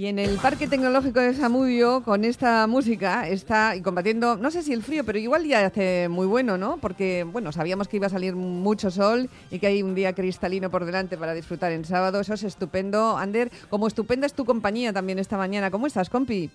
Y 0.00 0.06
en 0.06 0.18
el 0.18 0.38
Parque 0.38 0.66
Tecnológico 0.66 1.20
de 1.20 1.34
Samudio, 1.34 2.02
con 2.02 2.24
esta 2.24 2.66
música, 2.66 3.28
está 3.28 3.74
combatiendo, 3.82 4.38
no 4.38 4.50
sé 4.50 4.62
si 4.62 4.72
el 4.72 4.82
frío, 4.82 5.04
pero 5.04 5.18
igual 5.18 5.44
ya 5.44 5.66
hace 5.66 6.08
muy 6.08 6.26
bueno, 6.26 6.56
¿no? 6.56 6.78
Porque, 6.78 7.26
bueno, 7.30 7.52
sabíamos 7.52 7.86
que 7.86 7.98
iba 7.98 8.06
a 8.06 8.08
salir 8.08 8.34
mucho 8.34 8.90
sol 8.90 9.28
y 9.50 9.58
que 9.58 9.66
hay 9.66 9.82
un 9.82 9.94
día 9.94 10.14
cristalino 10.14 10.70
por 10.70 10.86
delante 10.86 11.18
para 11.18 11.34
disfrutar 11.34 11.72
en 11.72 11.84
sábado. 11.84 12.18
Eso 12.18 12.32
es 12.32 12.44
estupendo. 12.44 13.18
Ander, 13.18 13.52
como 13.68 13.86
estupenda 13.86 14.26
es 14.26 14.32
tu 14.32 14.46
compañía 14.46 14.90
también 14.94 15.18
esta 15.18 15.36
mañana. 15.36 15.70
¿Cómo 15.70 15.86
estás, 15.86 16.08
compi? 16.08 16.50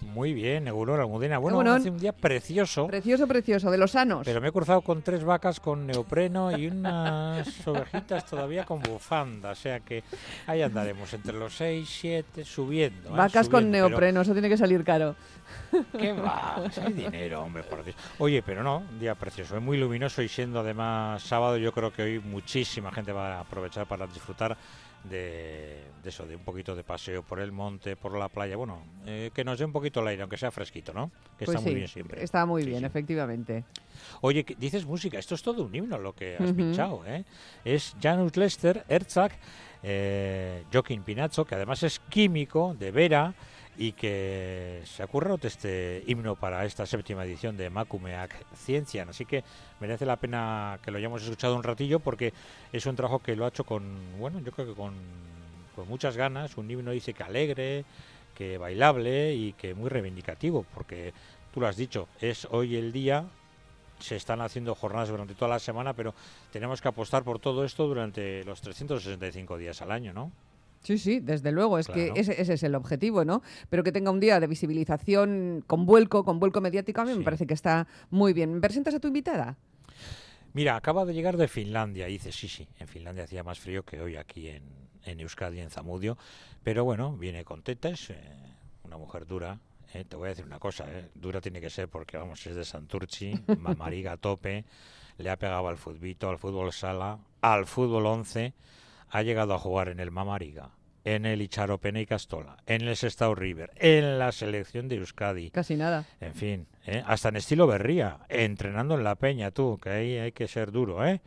Muy 0.00 0.34
bien, 0.34 0.68
Egunon, 0.68 1.00
Almudena. 1.00 1.38
Bueno, 1.38 1.60
hace 1.72 1.90
un 1.90 1.98
día 1.98 2.12
precioso. 2.12 2.86
Precioso, 2.86 3.26
precioso, 3.26 3.70
de 3.70 3.78
los 3.78 3.92
sanos. 3.92 4.22
Pero 4.24 4.40
me 4.40 4.48
he 4.48 4.52
cruzado 4.52 4.82
con 4.82 5.02
tres 5.02 5.24
vacas 5.24 5.60
con 5.60 5.86
neopreno 5.86 6.56
y 6.56 6.66
unas 6.66 7.46
ovejitas 7.66 8.24
todavía 8.26 8.64
con 8.64 8.80
bufanda. 8.80 9.50
O 9.50 9.54
sea 9.54 9.80
que 9.80 10.04
ahí 10.46 10.62
andaremos 10.62 11.12
entre 11.14 11.32
los 11.32 11.54
seis, 11.56 11.88
siete, 11.88 12.44
subiendo. 12.44 13.08
¿eh? 13.08 13.12
Vacas 13.16 13.48
con 13.48 13.70
neopreno, 13.70 14.20
eso 14.20 14.32
tiene 14.32 14.48
que 14.48 14.56
salir 14.56 14.84
caro. 14.84 15.16
¿Qué 15.98 16.12
va? 16.12 16.62
Hay 16.84 16.92
dinero, 16.92 17.42
hombre, 17.42 17.62
por 17.62 17.84
Dios. 17.84 17.96
Oye, 18.18 18.42
pero 18.42 18.62
no, 18.62 18.78
un 18.78 18.98
día 18.98 19.14
precioso, 19.14 19.56
es 19.56 19.62
muy 19.62 19.78
luminoso 19.78 20.22
y 20.22 20.28
siendo 20.28 20.60
además 20.60 21.22
sábado, 21.22 21.56
yo 21.56 21.72
creo 21.72 21.92
que 21.92 22.02
hoy 22.02 22.18
muchísima 22.20 22.92
gente 22.92 23.12
va 23.12 23.36
a 23.36 23.40
aprovechar 23.40 23.86
para 23.86 24.06
disfrutar 24.06 24.56
de, 25.08 25.82
eso, 26.04 26.26
de 26.26 26.36
un 26.36 26.42
poquito 26.42 26.74
de 26.74 26.84
paseo 26.84 27.22
por 27.22 27.40
el 27.40 27.52
monte, 27.52 27.96
por 27.96 28.16
la 28.16 28.28
playa. 28.28 28.56
Bueno, 28.56 28.82
eh, 29.06 29.30
que 29.34 29.44
nos 29.44 29.58
dé 29.58 29.64
un 29.64 29.72
poquito 29.72 30.00
el 30.00 30.08
aire, 30.08 30.22
aunque 30.22 30.36
sea 30.36 30.50
fresquito, 30.50 30.92
¿no? 30.92 31.10
Que 31.38 31.44
pues 31.44 31.56
está 31.56 31.60
muy 31.60 31.74
bien 31.74 31.88
siempre. 31.88 32.22
Está 32.22 32.46
muy 32.46 32.64
bien, 32.64 32.84
efectivamente. 32.84 33.64
Oye, 34.20 34.44
dices 34.58 34.84
música, 34.84 35.18
esto 35.18 35.34
es 35.34 35.42
todo 35.42 35.64
un 35.64 35.74
himno 35.74 35.98
lo 35.98 36.14
que 36.14 36.36
has 36.36 36.52
pinchado, 36.52 37.02
¿eh? 37.06 37.24
Es 37.64 37.96
Janus 38.00 38.36
Lester, 38.36 38.84
Herzog, 38.88 39.30
eh, 39.82 40.64
Joaquín 40.72 41.02
Pinazzo, 41.02 41.44
que 41.44 41.54
además 41.54 41.82
es 41.82 41.98
químico 41.98 42.74
de 42.78 42.90
Vera 42.90 43.34
y 43.78 43.92
que 43.92 44.82
se 44.84 45.02
ha 45.02 45.06
currado 45.06 45.38
este 45.42 46.02
himno 46.06 46.34
para 46.34 46.64
esta 46.64 46.86
séptima 46.86 47.24
edición 47.24 47.56
de 47.56 47.70
Macumeac 47.70 48.34
Ciencian. 48.54 49.08
Así 49.08 49.26
que 49.26 49.44
merece 49.80 50.06
la 50.06 50.16
pena 50.16 50.78
que 50.82 50.90
lo 50.90 50.98
hayamos 50.98 51.22
escuchado 51.22 51.56
un 51.56 51.62
ratillo 51.62 52.00
porque 52.00 52.32
es 52.72 52.86
un 52.86 52.96
trabajo 52.96 53.18
que 53.18 53.36
lo 53.36 53.44
ha 53.44 53.48
hecho 53.48 53.64
con, 53.64 54.18
bueno, 54.18 54.40
yo 54.40 54.52
creo 54.52 54.66
que 54.66 54.74
con, 54.74 54.94
con 55.74 55.88
muchas 55.88 56.16
ganas. 56.16 56.56
Un 56.56 56.70
himno 56.70 56.90
dice 56.90 57.12
que 57.12 57.22
alegre, 57.22 57.84
que 58.34 58.58
bailable 58.58 59.34
y 59.34 59.52
que 59.52 59.74
muy 59.74 59.90
reivindicativo, 59.90 60.64
porque 60.74 61.12
tú 61.52 61.60
lo 61.60 61.66
has 61.66 61.76
dicho, 61.76 62.08
es 62.20 62.46
hoy 62.50 62.76
el 62.76 62.92
día 62.92 63.26
se 63.98 64.16
están 64.16 64.40
haciendo 64.40 64.74
jornadas 64.74 65.08
durante 65.08 65.34
toda 65.34 65.50
la 65.50 65.58
semana, 65.58 65.94
pero 65.94 66.14
tenemos 66.52 66.80
que 66.80 66.88
apostar 66.88 67.24
por 67.24 67.38
todo 67.38 67.64
esto 67.64 67.86
durante 67.86 68.44
los 68.44 68.60
365 68.60 69.56
días 69.56 69.80
al 69.80 69.90
año, 69.90 70.12
¿no? 70.12 70.32
Sí, 70.82 70.98
sí, 70.98 71.20
desde 71.20 71.50
luego, 71.50 71.78
es 71.78 71.88
que 71.88 72.12
ese, 72.14 72.40
es 72.40 72.62
el 72.62 72.74
objetivo, 72.74 73.24
¿no? 73.24 73.42
Pero 73.68 73.82
que 73.82 73.90
tenga 73.90 74.10
un 74.10 74.20
día 74.20 74.38
de 74.38 74.46
visibilización 74.46 75.64
con 75.66 75.84
vuelco, 75.84 76.24
con 76.24 76.38
vuelco 76.38 76.60
mediático, 76.60 77.00
a 77.00 77.04
mí 77.04 77.14
me 77.14 77.24
parece 77.24 77.46
que 77.46 77.54
está 77.54 77.88
muy 78.10 78.32
bien. 78.32 78.54
¿Me 78.54 78.60
presentas 78.60 78.94
a 78.94 79.00
tu 79.00 79.08
invitada? 79.08 79.56
Mira, 80.52 80.76
acaba 80.76 81.04
de 81.04 81.12
llegar 81.12 81.36
de 81.36 81.48
Finlandia. 81.48 82.08
Y 82.08 82.12
dice, 82.12 82.32
sí, 82.32 82.48
sí, 82.48 82.68
en 82.78 82.88
Finlandia 82.88 83.24
hacía 83.24 83.42
más 83.42 83.58
frío 83.58 83.84
que 83.84 84.00
hoy 84.00 84.16
aquí 84.16 84.48
en, 84.48 84.62
en 85.04 85.20
Euskadi, 85.20 85.60
en 85.60 85.70
Zamudio. 85.70 86.16
Pero 86.62 86.84
bueno, 86.84 87.16
viene 87.16 87.44
con 87.44 87.62
tetas, 87.62 88.10
eh, 88.10 88.16
una 88.84 88.96
mujer 88.96 89.26
dura. 89.26 89.58
Eh, 89.92 90.04
te 90.04 90.16
voy 90.16 90.26
a 90.26 90.28
decir 90.30 90.44
una 90.44 90.58
cosa, 90.58 90.84
eh, 90.88 91.08
dura 91.14 91.40
tiene 91.40 91.60
que 91.60 91.70
ser 91.70 91.88
porque, 91.88 92.16
vamos, 92.16 92.46
es 92.46 92.54
de 92.54 92.64
Santurchi, 92.64 93.34
mamariga 93.58 94.12
a 94.12 94.16
tope, 94.16 94.64
le 95.18 95.30
ha 95.30 95.36
pegado 95.36 95.68
al 95.68 95.78
futbito, 95.78 96.28
al 96.28 96.38
fútbol 96.38 96.72
sala, 96.72 97.18
al 97.40 97.66
fútbol 97.66 98.06
11 98.06 98.54
ha 99.10 99.22
llegado 99.22 99.54
a 99.54 99.58
jugar 99.58 99.88
en 99.88 100.00
el 100.00 100.10
Mamariga, 100.10 100.70
en 101.04 101.26
el 101.26 101.42
Icharopene 101.42 102.02
y 102.02 102.06
Castola, 102.06 102.56
en 102.66 102.82
el 102.82 102.96
Sestao 102.96 103.34
River, 103.34 103.70
en 103.76 104.18
la 104.18 104.32
selección 104.32 104.88
de 104.88 104.96
Euskadi. 104.96 105.50
Casi 105.50 105.76
nada. 105.76 106.04
En 106.20 106.34
fin, 106.34 106.66
¿eh? 106.86 107.02
hasta 107.06 107.28
en 107.28 107.36
estilo 107.36 107.66
Berría, 107.66 108.18
entrenando 108.28 108.94
en 108.94 109.04
la 109.04 109.14
peña, 109.14 109.50
tú, 109.50 109.78
que 109.80 109.90
ahí 109.90 110.18
hay 110.18 110.32
que 110.32 110.48
ser 110.48 110.72
duro, 110.72 111.06
¿eh? 111.06 111.20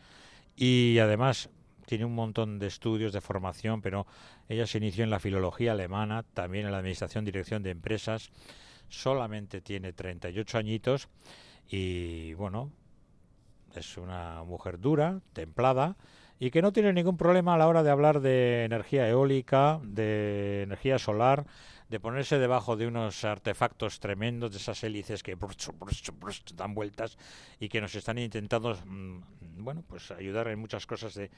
Y 0.55 0.99
además 0.99 1.49
tiene 1.85 2.05
un 2.05 2.13
montón 2.13 2.59
de 2.59 2.67
estudios 2.67 3.13
de 3.13 3.21
formación, 3.21 3.81
pero 3.81 4.05
ella 4.47 4.67
se 4.67 4.77
inició 4.77 5.03
en 5.03 5.09
la 5.09 5.19
filología 5.19 5.71
alemana, 5.71 6.23
también 6.33 6.65
en 6.65 6.71
la 6.71 6.79
administración 6.79 7.25
dirección 7.25 7.63
de 7.63 7.71
empresas, 7.71 8.29
solamente 8.89 9.61
tiene 9.61 9.93
38 9.93 10.57
añitos 10.57 11.07
y 11.67 12.33
bueno, 12.33 12.71
es 13.75 13.97
una 13.97 14.43
mujer 14.43 14.79
dura, 14.79 15.21
templada, 15.33 15.95
y 16.39 16.51
que 16.51 16.61
no 16.61 16.71
tiene 16.71 16.93
ningún 16.93 17.17
problema 17.17 17.55
a 17.55 17.57
la 17.57 17.67
hora 17.67 17.83
de 17.83 17.91
hablar 17.91 18.21
de 18.21 18.63
energía 18.63 19.07
eólica, 19.09 19.79
de 19.83 20.63
energía 20.63 20.97
solar, 20.97 21.45
de 21.89 21.99
ponerse 21.99 22.39
debajo 22.39 22.77
de 22.77 22.87
unos 22.87 23.25
artefactos 23.25 23.99
tremendos, 23.99 24.51
de 24.51 24.57
esas 24.57 24.81
hélices 24.83 25.21
que 25.21 25.35
dan 26.55 26.73
vueltas 26.73 27.17
y 27.59 27.67
que 27.67 27.81
nos 27.81 27.93
están 27.95 28.17
intentando, 28.19 28.77
mm, 28.85 29.19
bueno, 29.57 29.83
pues 29.85 30.11
ayudar 30.11 30.47
en 30.47 30.59
muchas 30.59 30.85
cosas 30.85 31.13
de, 31.15 31.29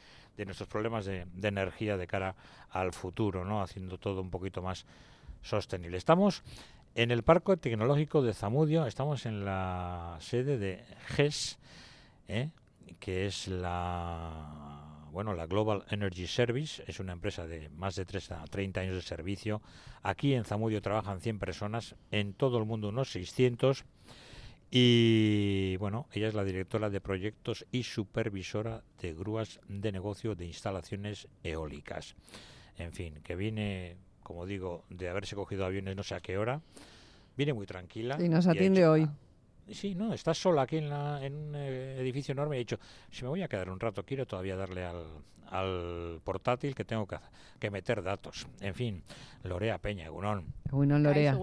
nuestros 0.45 0.69
problemas 0.69 1.05
de, 1.05 1.25
de, 1.33 1.47
energía 1.47 1.97
de 1.97 2.05
cara 2.05 2.35
al 2.69 2.93
futuro, 2.93 3.43
¿no? 3.43 3.61
Haciendo 3.61 3.97
todo 3.97 4.21
un 4.21 4.29
poquito 4.29 4.61
más 4.61 4.85
sostenible. 5.41 5.97
Estamos 5.97 6.43
en 6.93 7.09
el 7.09 7.23
Parque 7.23 7.57
Tecnológico 7.57 8.21
de 8.21 8.33
Zamudio, 8.33 8.85
estamos 8.85 9.25
en 9.25 9.45
la 9.45 10.17
sede 10.19 10.57
de 10.57 10.83
GES, 11.07 11.59
¿eh? 12.27 12.49
que 12.99 13.25
es 13.25 13.47
la 13.47 14.90
bueno, 15.11 15.33
la 15.33 15.45
Global 15.45 15.83
Energy 15.89 16.25
Service 16.27 16.83
es 16.87 16.99
una 16.99 17.13
empresa 17.13 17.45
de 17.45 17.69
más 17.69 17.95
de 17.95 18.05
30 18.05 18.41
a 18.41 18.45
30 18.45 18.79
años 18.79 18.95
de 18.95 19.01
servicio. 19.01 19.61
Aquí 20.03 20.33
en 20.33 20.45
Zamudio 20.45 20.81
trabajan 20.81 21.19
100 21.19 21.39
personas, 21.39 21.95
en 22.11 22.33
todo 22.33 22.57
el 22.57 22.65
mundo 22.65 22.89
unos 22.89 23.11
600. 23.11 23.85
Y 24.69 25.75
bueno, 25.77 26.07
ella 26.13 26.29
es 26.29 26.33
la 26.33 26.45
directora 26.45 26.89
de 26.89 27.01
proyectos 27.01 27.65
y 27.71 27.83
supervisora 27.83 28.83
de 29.01 29.13
grúas 29.13 29.59
de 29.67 29.91
negocio 29.91 30.33
de 30.33 30.45
instalaciones 30.45 31.27
eólicas. 31.43 32.15
En 32.77 32.93
fin, 32.93 33.19
que 33.21 33.35
viene, 33.35 33.97
como 34.23 34.45
digo, 34.45 34.85
de 34.89 35.09
haberse 35.09 35.35
cogido 35.35 35.65
aviones 35.65 35.95
no 35.97 36.03
sé 36.03 36.15
a 36.15 36.21
qué 36.21 36.37
hora. 36.37 36.61
Viene 37.35 37.53
muy 37.53 37.65
tranquila. 37.65 38.17
Y 38.21 38.29
nos 38.29 38.47
atiende 38.47 38.87
hoy. 38.87 39.09
Sí, 39.69 39.95
no, 39.95 40.13
estás 40.13 40.37
sola 40.37 40.63
aquí 40.63 40.77
en, 40.77 40.89
la, 40.89 41.23
en 41.23 41.35
un 41.35 41.55
eh, 41.55 41.97
edificio 41.99 42.31
enorme. 42.33 42.55
He 42.55 42.59
dicho, 42.59 42.79
si 43.09 43.23
me 43.23 43.29
voy 43.29 43.43
a 43.43 43.47
quedar 43.47 43.69
un 43.69 43.79
rato, 43.79 44.03
quiero 44.03 44.25
todavía 44.25 44.55
darle 44.55 44.83
al, 44.83 45.05
al 45.51 46.21
portátil 46.23 46.73
que 46.73 46.85
tengo 46.85 47.05
que, 47.05 47.17
que 47.59 47.69
meter 47.69 48.01
datos. 48.01 48.47
En 48.59 48.73
fin, 48.73 49.03
Lorea 49.43 49.77
Peña, 49.77 50.05
Egunon. 50.05 50.45
Egunon, 50.67 51.03
Lorea. 51.03 51.37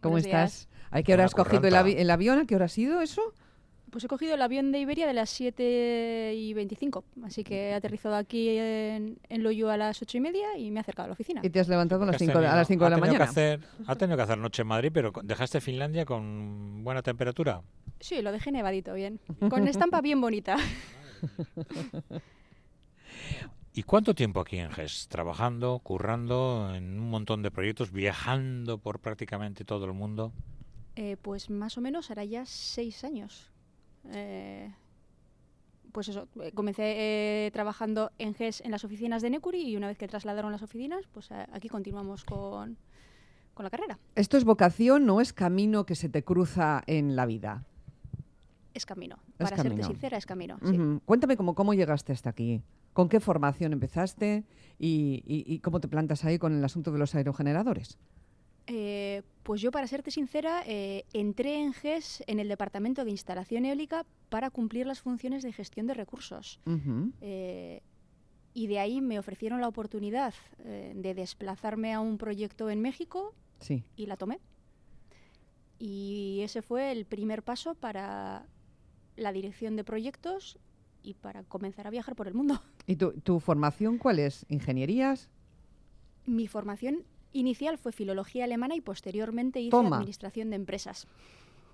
¿Cómo 0.00 0.18
estás? 0.18 0.68
¿A 0.90 1.02
qué 1.02 1.14
hora 1.14 1.24
has 1.24 1.34
cogido 1.34 1.66
el, 1.66 1.74
el, 1.74 2.10
avión? 2.10 2.38
¿A 2.38 2.46
qué 2.46 2.54
hora 2.54 2.66
ha 2.66 2.68
sido 2.68 3.00
eso? 3.00 3.32
Pues 3.92 4.02
he 4.04 4.08
cogido 4.08 4.34
el 4.36 4.40
avión 4.40 4.72
de 4.72 4.78
Iberia 4.78 5.06
de 5.06 5.12
las 5.12 5.28
7 5.28 6.32
y 6.34 6.54
25, 6.54 7.04
así 7.24 7.44
que 7.44 7.68
he 7.68 7.74
aterrizado 7.74 8.14
aquí 8.14 8.48
en, 8.48 9.18
en 9.28 9.42
Loyo 9.42 9.68
a 9.68 9.76
las 9.76 10.00
8 10.00 10.16
y 10.16 10.20
media 10.20 10.56
y 10.56 10.70
me 10.70 10.78
he 10.78 10.80
acercado 10.80 11.04
a 11.04 11.08
la 11.08 11.12
oficina. 11.12 11.42
¿Y 11.44 11.50
te 11.50 11.60
has 11.60 11.68
levantado 11.68 12.04
a 12.04 12.06
las 12.06 12.16
5, 12.16 12.38
a 12.38 12.40
las 12.40 12.66
5 12.68 12.84
de 12.84 12.90
la 12.90 12.96
mañana? 12.96 13.24
hacer, 13.24 13.60
ha 13.86 13.94
tenido 13.94 14.16
que 14.16 14.22
hacer 14.22 14.38
noche 14.38 14.62
en 14.62 14.68
Madrid, 14.68 14.90
pero 14.94 15.12
¿dejaste 15.22 15.60
Finlandia 15.60 16.06
con 16.06 16.82
buena 16.82 17.02
temperatura? 17.02 17.60
Sí, 18.00 18.22
lo 18.22 18.32
dejé 18.32 18.50
nevadito, 18.50 18.94
bien. 18.94 19.20
Con 19.50 19.68
estampa 19.68 20.00
bien 20.00 20.22
bonita. 20.22 20.56
¿Y 23.74 23.82
cuánto 23.82 24.14
tiempo 24.14 24.40
aquí 24.40 24.56
en 24.56 24.70
GES? 24.70 25.08
Trabajando, 25.08 25.78
currando 25.80 26.74
en 26.74 26.98
un 26.98 27.10
montón 27.10 27.42
de 27.42 27.50
proyectos, 27.50 27.92
viajando 27.92 28.78
por 28.78 29.00
prácticamente 29.00 29.66
todo 29.66 29.84
el 29.84 29.92
mundo. 29.92 30.32
Eh, 30.96 31.18
pues 31.20 31.50
más 31.50 31.76
o 31.76 31.82
menos 31.82 32.10
hará 32.10 32.24
ya 32.24 32.46
seis 32.46 33.04
años 33.04 33.51
eh, 34.10 34.72
pues 35.92 36.08
eso, 36.08 36.28
eh, 36.40 36.52
comencé 36.52 37.46
eh, 37.46 37.50
trabajando 37.52 38.10
en 38.18 38.34
GES 38.34 38.62
en 38.62 38.70
las 38.70 38.84
oficinas 38.84 39.22
de 39.22 39.30
Necuri 39.30 39.62
y 39.62 39.76
una 39.76 39.88
vez 39.88 39.98
que 39.98 40.08
trasladaron 40.08 40.52
las 40.52 40.62
oficinas, 40.62 41.06
pues 41.12 41.30
aquí 41.52 41.68
continuamos 41.68 42.24
con, 42.24 42.76
con 43.54 43.64
la 43.64 43.70
carrera. 43.70 43.98
¿Esto 44.14 44.36
es 44.36 44.44
vocación 44.44 45.08
o 45.10 45.20
es 45.20 45.32
camino 45.32 45.84
que 45.84 45.94
se 45.94 46.08
te 46.08 46.24
cruza 46.24 46.82
en 46.86 47.16
la 47.16 47.26
vida? 47.26 47.64
Es 48.74 48.86
camino. 48.86 49.18
Para 49.36 49.56
serte 49.56 49.82
sincera, 49.82 50.16
es 50.16 50.26
camino. 50.26 50.58
Cuéntame 51.04 51.36
cómo, 51.36 51.54
cómo 51.54 51.74
llegaste 51.74 52.12
hasta 52.12 52.30
aquí. 52.30 52.62
¿Con 52.92 53.08
qué 53.08 53.20
formación 53.20 53.72
empezaste 53.72 54.44
y, 54.78 55.58
cómo 55.60 55.80
te 55.80 55.88
plantas 55.88 56.24
ahí 56.24 56.38
con 56.38 56.56
el 56.56 56.64
asunto 56.64 56.92
de 56.92 56.98
los 56.98 57.14
aerogeneradores? 57.14 57.98
Eh, 58.66 59.22
pues 59.42 59.60
yo, 59.60 59.70
para 59.70 59.86
serte 59.86 60.10
sincera, 60.10 60.62
eh, 60.66 61.04
entré 61.12 61.60
en 61.60 61.72
GES 61.72 62.22
en 62.26 62.38
el 62.38 62.48
Departamento 62.48 63.04
de 63.04 63.10
Instalación 63.10 63.64
Eólica 63.64 64.06
para 64.28 64.50
cumplir 64.50 64.86
las 64.86 65.00
funciones 65.00 65.42
de 65.42 65.52
gestión 65.52 65.86
de 65.86 65.94
recursos. 65.94 66.60
Eh, 67.20 67.82
y 68.54 68.66
de 68.66 68.78
ahí 68.78 69.00
me 69.00 69.18
ofrecieron 69.18 69.60
la 69.60 69.68
oportunidad 69.68 70.34
de 70.58 71.14
desplazarme 71.14 71.92
a 71.92 72.00
un 72.00 72.18
proyecto 72.18 72.70
en 72.70 72.80
México 72.82 73.34
y 73.96 74.06
la 74.06 74.16
tomé. 74.16 74.40
Y 75.78 76.40
ese 76.42 76.62
fue 76.62 76.92
el 76.92 77.06
primer 77.06 77.42
paso 77.42 77.74
para 77.74 78.46
la 79.16 79.32
dirección 79.32 79.74
de 79.74 79.84
proyectos 79.84 80.58
y 81.02 81.14
para 81.14 81.42
comenzar 81.42 81.86
a 81.86 81.90
viajar 81.90 82.14
por 82.14 82.28
el 82.28 82.34
mundo. 82.34 82.62
¿Y 82.86 82.96
tu, 82.96 83.12
tu 83.12 83.40
formación 83.40 83.98
cuál 83.98 84.18
es? 84.18 84.46
¿Ingenierías? 84.48 85.28
Mi 86.26 86.46
formación 86.46 87.04
inicial 87.32 87.78
fue 87.78 87.92
filología 87.92 88.44
alemana 88.44 88.74
y 88.74 88.80
posteriormente 88.80 89.60
hice 89.60 89.76
administración 89.76 90.50
de 90.50 90.56
empresas. 90.56 91.06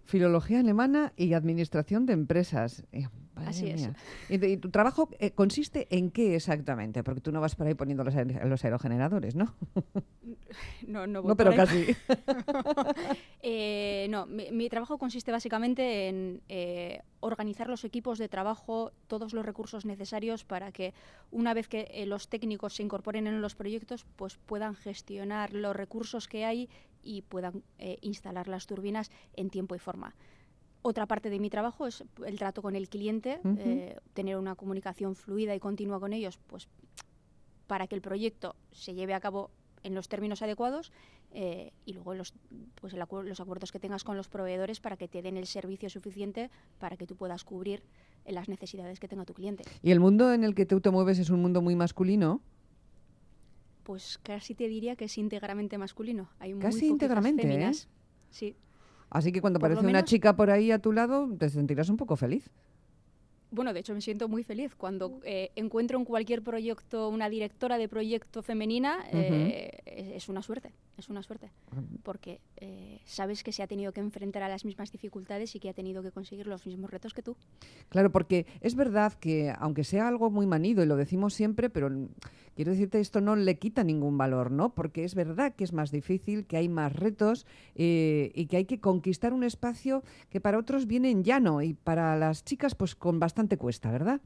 Filología 0.08 0.60
alemana 0.60 1.12
y 1.18 1.34
administración 1.34 2.06
de 2.06 2.14
empresas. 2.14 2.82
Eh, 2.92 3.08
Así 3.34 3.68
es. 3.68 3.90
¿Y, 4.30 4.56
tu 4.56 4.70
trabajo 4.70 5.10
eh, 5.18 5.32
consiste 5.32 5.86
en 5.90 6.10
qué 6.10 6.34
exactamente? 6.34 7.04
Porque 7.04 7.20
tú 7.20 7.30
no 7.30 7.42
vas 7.42 7.54
por 7.54 7.66
ahí 7.66 7.74
poniendo 7.74 8.04
los, 8.04 8.64
aerogeneradores, 8.64 9.36
¿no? 9.36 9.54
No, 10.86 11.06
no 11.06 11.22
voy 11.22 11.28
No, 11.28 11.36
pero 11.36 11.54
casi. 11.54 11.94
Eh, 13.42 14.06
no, 14.10 14.26
mi, 14.26 14.68
trabajo 14.68 14.98
consiste 14.98 15.30
básicamente 15.30 16.08
en 16.08 16.42
organizar 17.20 17.68
los 17.68 17.84
equipos 17.84 18.18
de 18.18 18.28
trabajo, 18.28 18.92
todos 19.06 19.32
los 19.32 19.44
recursos 19.44 19.84
necesarios 19.84 20.44
para 20.44 20.72
que 20.72 20.94
una 21.30 21.54
vez 21.54 21.68
que 21.68 22.04
los 22.06 22.28
técnicos 22.28 22.74
se 22.74 22.82
incorporen 22.82 23.26
en 23.26 23.40
los 23.40 23.54
proyectos, 23.54 24.06
pues 24.16 24.38
puedan 24.38 24.74
gestionar 24.74 25.52
los 25.52 25.76
recursos 25.76 26.28
que 26.28 26.44
hay 26.44 26.68
y 27.02 27.22
puedan 27.22 27.62
instalar 28.00 28.48
las 28.48 28.66
turbinas 28.66 29.10
en 29.34 29.50
tiempo 29.50 29.74
y 29.74 29.78
forma. 29.78 30.14
Otra 30.82 31.06
parte 31.06 31.28
de 31.28 31.38
mi 31.40 31.50
trabajo 31.50 31.86
es 31.86 32.04
el 32.24 32.38
trato 32.38 32.62
con 32.62 32.76
el 32.76 32.88
cliente, 32.88 33.40
eh, 33.58 33.96
tener 34.14 34.36
una 34.36 34.54
comunicación 34.54 35.16
fluida 35.16 35.54
y 35.54 35.60
continua 35.60 35.98
con 35.98 36.12
ellos, 36.12 36.38
pues 36.46 36.68
para 37.66 37.86
que 37.86 37.96
el 37.96 38.00
proyecto 38.00 38.54
se 38.70 38.94
lleve 38.94 39.12
a 39.12 39.20
cabo 39.20 39.50
en 39.82 39.94
los 39.94 40.08
términos 40.08 40.40
adecuados 40.40 40.92
eh, 41.32 41.72
y 41.84 41.92
luego 41.92 42.14
los, 42.14 42.32
pues 42.80 42.94
los 42.94 43.40
acuerdos 43.40 43.72
que 43.72 43.78
tengas 43.78 44.02
con 44.04 44.16
los 44.16 44.28
proveedores 44.28 44.80
para 44.80 44.96
que 44.96 45.08
te 45.08 45.20
den 45.20 45.36
el 45.36 45.46
servicio 45.46 45.90
suficiente 45.90 46.50
para 46.78 46.96
que 46.96 47.06
tú 47.06 47.16
puedas 47.16 47.44
cubrir 47.44 47.82
las 48.24 48.48
necesidades 48.48 49.00
que 49.00 49.08
tenga 49.08 49.24
tu 49.24 49.34
cliente. 49.34 49.64
¿Y 49.82 49.90
el 49.90 50.00
mundo 50.00 50.32
en 50.32 50.44
el 50.44 50.54
que 50.54 50.64
tú 50.64 50.80
te 50.80 50.90
mueves 50.90 51.18
es 51.18 51.30
un 51.30 51.42
mundo 51.42 51.60
muy 51.60 51.74
masculino? 51.76 52.40
Pues 53.88 54.20
casi 54.22 54.54
te 54.54 54.68
diría 54.68 54.96
que 54.96 55.06
es 55.06 55.16
íntegramente 55.16 55.78
masculino. 55.78 56.28
Hay 56.40 56.52
casi 56.58 56.88
íntegramente, 56.88 57.40
¿eh? 57.40 57.50
féminas. 57.50 57.88
Sí. 58.28 58.54
Así 59.08 59.32
que 59.32 59.40
cuando 59.40 59.56
aparece 59.56 59.86
una 59.86 60.04
chica 60.04 60.36
por 60.36 60.50
ahí 60.50 60.70
a 60.70 60.78
tu 60.78 60.92
lado, 60.92 61.26
te 61.38 61.48
sentirás 61.48 61.88
un 61.88 61.96
poco 61.96 62.14
feliz. 62.14 62.50
Bueno, 63.50 63.72
de 63.72 63.80
hecho 63.80 63.94
me 63.94 64.02
siento 64.02 64.28
muy 64.28 64.42
feliz 64.42 64.74
cuando 64.74 65.20
eh, 65.24 65.52
encuentro 65.56 65.98
en 65.98 66.04
cualquier 66.04 66.42
proyecto 66.42 67.08
una 67.08 67.30
directora 67.30 67.78
de 67.78 67.88
proyecto 67.88 68.42
femenina, 68.42 69.06
eh, 69.10 69.80
es, 69.86 70.28
una 70.28 70.42
suerte, 70.42 70.74
es 70.98 71.08
una 71.08 71.22
suerte, 71.22 71.50
porque 72.02 72.40
eh, 72.58 73.00
sabes 73.06 73.42
que 73.42 73.52
se 73.52 73.62
ha 73.62 73.66
tenido 73.66 73.92
que 73.92 74.00
enfrentar 74.00 74.42
a 74.42 74.50
las 74.50 74.66
mismas 74.66 74.92
dificultades 74.92 75.54
y 75.54 75.60
que 75.60 75.70
ha 75.70 75.72
tenido 75.72 76.02
que 76.02 76.10
conseguir 76.10 76.46
los 76.46 76.66
mismos 76.66 76.90
retos 76.90 77.14
que 77.14 77.22
tú. 77.22 77.36
Claro, 77.88 78.12
porque 78.12 78.44
es 78.60 78.74
verdad 78.74 79.14
que 79.14 79.50
aunque 79.58 79.82
sea 79.82 80.08
algo 80.08 80.30
muy 80.30 80.46
manido 80.46 80.82
y 80.82 80.86
lo 80.86 80.96
decimos 80.96 81.32
siempre, 81.32 81.70
pero 81.70 81.90
quiero 82.58 82.72
decirte 82.72 82.98
esto 82.98 83.20
no 83.20 83.36
le 83.36 83.56
quita 83.56 83.84
ningún 83.84 84.18
valor, 84.18 84.50
¿no? 84.50 84.74
Porque 84.74 85.04
es 85.04 85.14
verdad 85.14 85.54
que 85.54 85.62
es 85.62 85.72
más 85.72 85.92
difícil, 85.92 86.44
que 86.44 86.56
hay 86.56 86.68
más 86.68 86.92
retos 86.92 87.46
y 87.76 88.46
que 88.46 88.56
hay 88.56 88.64
que 88.64 88.80
conquistar 88.80 89.32
un 89.32 89.44
espacio 89.44 90.02
que 90.28 90.40
para 90.40 90.58
otros 90.58 90.88
viene 90.88 91.08
en 91.12 91.22
llano 91.22 91.62
y 91.62 91.74
para 91.74 92.16
las 92.16 92.44
chicas 92.44 92.74
pues 92.74 92.96
con 92.96 93.20
bastante 93.20 93.58
cuesta, 93.58 93.92
¿verdad? 93.92 94.20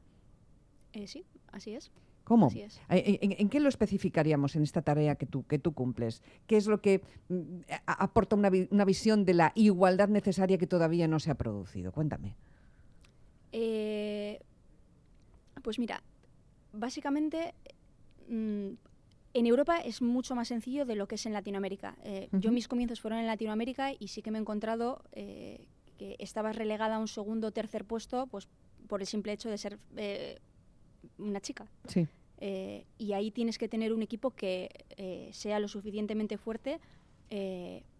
Eh, 0.93 1.05
sí, 1.05 1.25
así 1.51 1.75
es. 1.75 1.91
¿Cómo? 2.23 2.49
¿En, 2.89 3.49
qué 3.49 3.59
lo 3.59 3.69
especificaríamos 3.69 4.55
en 4.55 4.63
esta 4.63 4.81
tarea 4.81 5.13
que 5.13 5.27
tú, 5.27 5.45
que 5.45 5.59
tú 5.59 5.75
cumples? 5.75 6.23
¿Qué 6.47 6.57
es 6.57 6.65
lo 6.65 6.81
que 6.81 7.03
mm, 7.29 7.59
aporta 7.85 8.35
una, 8.35 8.49
visión 8.49 9.25
de 9.25 9.35
la 9.35 9.51
igualdad 9.53 10.09
necesaria 10.09 10.57
que 10.57 10.65
todavía 10.65 11.07
no 11.07 11.19
se 11.19 11.29
ha 11.29 11.35
producido? 11.35 11.91
Cuéntame. 11.91 12.35
Eh, 13.51 14.39
pues 15.61 15.77
mira, 15.77 16.01
básicamente 16.71 17.53
mm, 18.27 18.73
en 19.35 19.45
Europa 19.45 19.79
es 19.79 20.01
mucho 20.01 20.35
más 20.35 20.47
sencillo 20.47 20.85
de 20.85 20.95
lo 20.95 21.07
que 21.07 21.15
es 21.15 21.25
en 21.25 21.33
Latinoamérica. 21.33 21.97
Eh, 22.03 22.29
yo 22.31 22.51
mis 22.51 22.67
comienzos 22.67 23.01
fueron 23.01 23.19
en 23.19 23.27
Latinoamérica 23.27 23.91
y 23.97 24.07
sí 24.09 24.21
que 24.21 24.31
me 24.31 24.37
he 24.37 24.41
encontrado 24.41 25.03
que 25.97 26.15
estabas 26.19 26.55
relegada 26.55 26.95
a 26.95 26.99
un 26.99 27.07
segundo 27.07 27.47
o 27.47 27.51
tercer 27.51 27.85
puesto 27.85 28.27
pues 28.27 28.47
por 28.87 29.01
el 29.01 29.07
simple 29.07 29.33
hecho 29.33 29.49
de 29.49 29.57
ser 29.57 29.79
eh, 29.97 30.39
una 31.17 31.39
chica. 31.41 31.67
Sí. 31.87 32.07
Eh, 32.37 32.85
y 32.97 33.13
ahí 33.13 33.31
tienes 33.31 33.57
que 33.57 33.69
tener 33.69 33.93
un 33.93 34.01
equipo 34.01 34.31
que 34.31 34.69
eh, 34.97 35.29
sea 35.31 35.59
lo 35.59 35.67
suficientemente 35.67 36.37
fuerte 36.37 36.79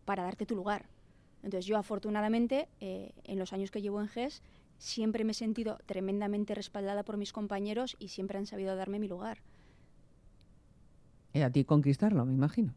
para 0.06 0.22
darte 0.22 0.46
tu 0.46 0.56
lugar. 0.56 0.86
Entonces 1.42 1.66
yo 1.66 1.76
afortunadamente, 1.76 2.68
en 2.80 3.40
los 3.40 3.52
años 3.52 3.72
que 3.72 3.82
llevo 3.82 4.00
en 4.00 4.08
GES, 4.08 4.44
siempre 4.78 5.24
me 5.24 5.32
he 5.32 5.34
sentido 5.34 5.80
tremendamente 5.88 6.54
respaldada 6.54 7.02
por 7.02 7.18
mis 7.18 7.34
compañeros 7.34 7.96
y 7.98 8.10
siempre 8.10 8.38
han 8.38 8.46
sabido 8.46 8.76
darme 8.76 9.00
mi 9.00 9.08
lugar. 9.08 9.40
Y 11.34 11.42
a 11.42 11.50
ti 11.50 11.66
conquistarlo, 11.66 12.26
me 12.26 12.34
imagino. 12.34 12.74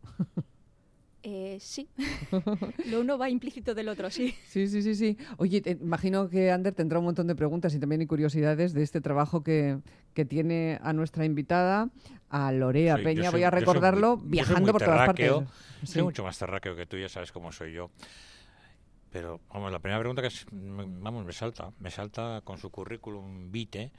Eh, 1.28 1.58
sí, 1.60 1.88
lo 2.88 3.00
uno 3.00 3.18
va 3.18 3.28
implícito 3.28 3.74
del 3.74 3.88
otro, 3.88 4.10
sí. 4.10 4.32
Sí, 4.46 4.68
sí, 4.68 4.80
sí, 4.80 4.94
sí. 4.94 5.18
Oye, 5.38 5.60
imagino 5.80 6.28
que 6.28 6.52
Ander 6.52 6.72
tendrá 6.72 7.00
un 7.00 7.04
montón 7.04 7.26
de 7.26 7.34
preguntas 7.34 7.74
y 7.74 7.80
también 7.80 8.00
hay 8.00 8.06
curiosidades 8.06 8.72
de 8.74 8.84
este 8.84 9.00
trabajo 9.00 9.42
que, 9.42 9.80
tiene 10.28 10.78
a 10.82 10.92
nuestra 10.92 11.24
invitada, 11.24 11.90
a 12.30 12.52
Lorea 12.52 12.96
Peña. 12.98 13.32
Voy 13.32 13.42
a 13.42 13.50
recordarlo 13.50 14.18
viajando 14.18 14.70
por 14.70 14.84
todas 14.84 15.04
partes. 15.04 15.32
Soy 15.82 16.04
mucho 16.04 16.22
más 16.22 16.38
terráqueo 16.38 16.76
que 16.76 16.86
tú, 16.86 16.96
ya 16.96 17.08
sabes 17.08 17.32
cómo 17.32 17.50
soy 17.50 17.72
yo. 17.72 17.90
Pero, 19.10 19.40
vamos, 19.52 19.72
la 19.72 19.80
primera 19.80 19.98
pregunta 19.98 20.22
que 20.22 20.28
es, 20.28 20.46
vamos, 20.52 21.24
me 21.24 21.32
salta, 21.32 21.72
me 21.80 21.90
salta 21.90 22.40
con 22.44 22.58
su 22.58 22.70
currículum 22.70 23.50
vitae 23.50 23.90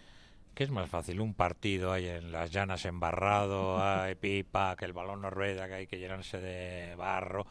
¿Qué 0.58 0.64
es 0.64 0.72
más 0.72 0.90
fácil? 0.90 1.22
¿Un 1.22 1.36
partido 1.36 1.92
ahí 1.92 2.08
en 2.08 2.32
las 2.32 2.50
llanas 2.50 2.84
embarrado, 2.86 3.78
hay 3.84 4.16
pipa, 4.16 4.76
que 4.76 4.86
el 4.86 4.94
balón 4.94 5.22
no 5.22 5.30
rueda, 5.30 5.68
que 5.68 5.74
hay 5.76 5.86
que 5.86 6.00
llenarse 6.00 6.40
de 6.40 6.96
barro? 6.96 7.46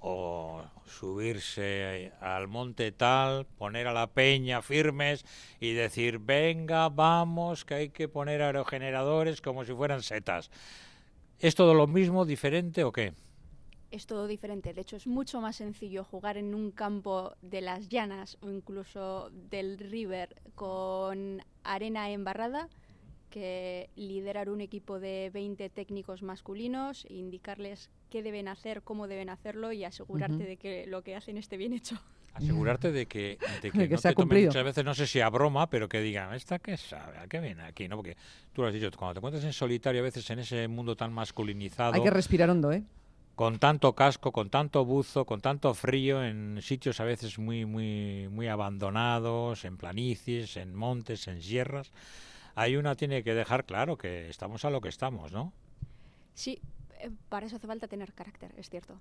¿O 0.00 0.62
subirse 0.84 2.12
al 2.20 2.48
monte 2.48 2.92
tal, 2.92 3.46
poner 3.46 3.86
a 3.86 3.94
la 3.94 4.08
peña 4.08 4.60
firmes 4.60 5.24
y 5.60 5.72
decir, 5.72 6.18
venga, 6.18 6.90
vamos, 6.90 7.64
que 7.64 7.72
hay 7.72 7.88
que 7.88 8.06
poner 8.06 8.42
aerogeneradores 8.42 9.40
como 9.40 9.64
si 9.64 9.72
fueran 9.72 10.02
setas? 10.02 10.50
¿Es 11.38 11.54
todo 11.54 11.72
lo 11.72 11.86
mismo, 11.86 12.26
diferente 12.26 12.84
o 12.84 12.92
qué? 12.92 13.14
Es 13.92 14.06
todo 14.06 14.26
diferente. 14.26 14.74
De 14.74 14.80
hecho, 14.80 14.96
es 14.96 15.06
mucho 15.06 15.40
más 15.40 15.56
sencillo 15.56 16.02
jugar 16.02 16.36
en 16.38 16.54
un 16.54 16.72
campo 16.72 17.34
de 17.42 17.60
las 17.60 17.88
llanas 17.88 18.38
o 18.40 18.50
incluso 18.50 19.30
del 19.50 19.78
river 19.78 20.34
con 20.54 21.42
arena 21.62 22.10
embarrada 22.10 22.68
que 23.30 23.88
liderar 23.96 24.50
un 24.50 24.60
equipo 24.60 25.00
de 25.00 25.30
20 25.32 25.70
técnicos 25.70 26.22
masculinos 26.22 27.06
e 27.06 27.14
indicarles 27.14 27.90
qué 28.10 28.22
deben 28.22 28.46
hacer, 28.46 28.82
cómo 28.82 29.08
deben 29.08 29.30
hacerlo 29.30 29.72
y 29.72 29.84
asegurarte 29.84 30.44
de 30.44 30.56
que 30.58 30.86
lo 30.86 31.02
que 31.02 31.16
hacen 31.16 31.38
esté 31.38 31.56
bien 31.56 31.72
hecho. 31.72 31.98
Asegurarte 32.34 32.92
de 32.92 33.06
que, 33.06 33.38
de 33.62 33.70
que, 33.72 33.88
no 33.88 33.98
se 33.98 34.14
muchas 34.14 34.64
veces, 34.64 34.84
no 34.84 34.94
sé 34.94 35.06
si 35.06 35.20
a 35.20 35.30
broma, 35.30 35.68
pero 35.70 35.88
que 35.88 36.00
digan, 36.00 36.34
¿esta 36.34 36.58
qué 36.58 36.76
sabe? 36.76 37.18
¿A 37.18 37.26
qué 37.26 37.40
viene 37.40 37.62
aquí? 37.62 37.88
¿no? 37.88 37.96
Porque 37.96 38.16
tú 38.52 38.62
lo 38.62 38.68
has 38.68 38.74
dicho, 38.74 38.90
cuando 38.96 39.14
te 39.14 39.18
encuentras 39.20 39.44
en 39.44 39.52
solitario, 39.52 40.02
a 40.02 40.04
veces 40.04 40.28
en 40.30 40.38
ese 40.38 40.68
mundo 40.68 40.94
tan 40.94 41.12
masculinizado... 41.12 41.94
Hay 41.94 42.02
que 42.02 42.10
respirar 42.10 42.50
hondo, 42.50 42.70
¿eh? 42.70 42.82
Con 43.42 43.58
tanto 43.58 43.92
casco, 43.96 44.30
con 44.30 44.50
tanto 44.50 44.84
buzo, 44.84 45.24
con 45.24 45.40
tanto 45.40 45.74
frío, 45.74 46.22
en 46.22 46.62
sitios 46.62 47.00
a 47.00 47.04
veces 47.04 47.40
muy, 47.40 47.66
muy, 47.66 48.28
muy 48.30 48.46
abandonados, 48.46 49.64
en 49.64 49.76
planicies, 49.76 50.56
en 50.56 50.76
montes, 50.76 51.26
en 51.26 51.42
sierras. 51.42 51.90
Hay 52.54 52.76
una 52.76 52.94
tiene 52.94 53.24
que 53.24 53.34
dejar 53.34 53.64
claro 53.64 53.98
que 53.98 54.30
estamos 54.30 54.64
a 54.64 54.70
lo 54.70 54.80
que 54.80 54.88
estamos, 54.88 55.32
¿no? 55.32 55.52
Sí, 56.34 56.60
eh, 57.00 57.10
para 57.28 57.46
eso 57.46 57.56
hace 57.56 57.66
falta 57.66 57.88
tener 57.88 58.12
carácter, 58.12 58.54
es 58.56 58.70
cierto. 58.70 59.00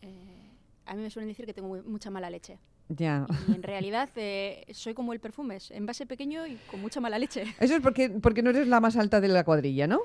Eh, 0.00 0.48
a 0.86 0.94
mí 0.94 1.02
me 1.02 1.10
suelen 1.10 1.28
decir 1.28 1.44
que 1.44 1.52
tengo 1.52 1.68
mucha 1.84 2.08
mala 2.10 2.30
leche. 2.30 2.58
Ya. 2.88 3.26
Y 3.48 3.54
en 3.54 3.62
realidad 3.62 4.08
eh, 4.16 4.64
soy 4.72 4.94
como 4.94 5.12
el 5.12 5.20
perfume, 5.20 5.56
es 5.56 5.70
envase 5.70 6.06
pequeño 6.06 6.46
y 6.46 6.56
con 6.70 6.80
mucha 6.80 7.02
mala 7.02 7.18
leche. 7.18 7.54
Eso 7.60 7.76
es 7.76 7.82
porque, 7.82 8.08
porque 8.08 8.42
no 8.42 8.48
eres 8.48 8.66
la 8.66 8.80
más 8.80 8.96
alta 8.96 9.20
de 9.20 9.28
la 9.28 9.44
cuadrilla, 9.44 9.86
¿no? 9.86 10.00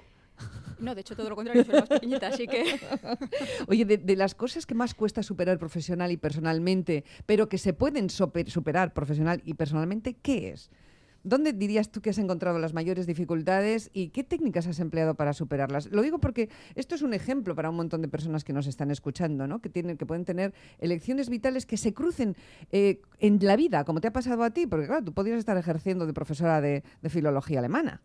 No, 0.79 0.95
de 0.95 1.01
hecho, 1.01 1.15
todo 1.15 1.29
lo 1.29 1.35
contrario, 1.35 1.65
soy 1.65 1.75
más 1.75 1.89
pequeñita, 1.89 2.27
así 2.27 2.47
que... 2.47 2.79
Oye, 3.67 3.85
de, 3.85 4.15
las 4.15 4.33
cosas 4.33 4.65
que 4.65 4.75
más 4.75 4.93
cuesta 4.93 5.23
superar 5.23 5.59
profesional 5.59 6.11
y 6.11 6.17
personalmente, 6.17 7.03
pero 7.25 7.49
que 7.49 7.57
se 7.57 7.73
pueden 7.73 8.09
superar 8.09 8.93
profesional 8.93 9.41
y 9.43 9.55
personalmente, 9.55 10.15
¿qué 10.21 10.51
es? 10.51 10.69
¿Dónde 11.21 11.51
dirías 11.51 11.91
tú 11.91 11.99
que 12.01 12.11
has 12.11 12.17
encontrado 12.17 12.59
las 12.59 12.73
mayores 12.73 13.05
dificultades 13.05 13.89
y 13.91 14.09
qué 14.09 14.23
técnicas 14.23 14.67
has 14.67 14.79
empleado 14.79 15.15
para 15.15 15.33
superarlas? 15.33 15.87
Lo 15.87 16.01
digo 16.01 16.19
porque 16.19 16.49
esto 16.75 16.95
es 16.95 17.01
un 17.01 17.13
ejemplo 17.13 17.55
para 17.55 17.69
un 17.69 17.75
montón 17.75 18.01
de 18.01 18.07
personas 18.07 18.45
que 18.45 18.53
nos 18.53 18.67
están 18.67 18.89
escuchando, 18.89 19.45
¿no? 19.45 19.59
que, 19.59 19.67
tienen, 19.67 19.97
que 19.97 20.05
pueden 20.05 20.23
tener 20.23 20.53
elecciones 20.79 21.29
vitales 21.29 21.65
que 21.65 21.75
se 21.75 21.93
crucen 21.93 22.37
eh, 22.71 23.01
en 23.19 23.37
la 23.41 23.57
vida, 23.57 23.83
como 23.83 23.99
te 23.99 24.07
ha 24.07 24.13
pasado 24.13 24.43
a 24.43 24.51
ti, 24.51 24.65
porque 24.65 24.87
claro, 24.87 25.03
tú 25.03 25.13
podrías 25.13 25.39
estar 25.39 25.57
ejerciendo 25.57 26.07
de 26.07 26.13
profesora 26.13 26.61
de 26.61 26.83
filología 27.09 27.59
alemana 27.59 28.01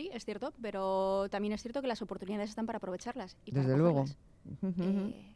sí, 0.00 0.10
es 0.12 0.24
cierto, 0.24 0.52
pero 0.62 1.28
también 1.30 1.52
es 1.52 1.62
cierto 1.62 1.82
que 1.82 1.88
las 1.88 2.02
oportunidades 2.02 2.50
están 2.50 2.66
para 2.66 2.78
aprovecharlas. 2.78 3.36
Y 3.44 3.52
Desde 3.52 3.76
luego. 3.76 4.04
Eh, 4.62 5.34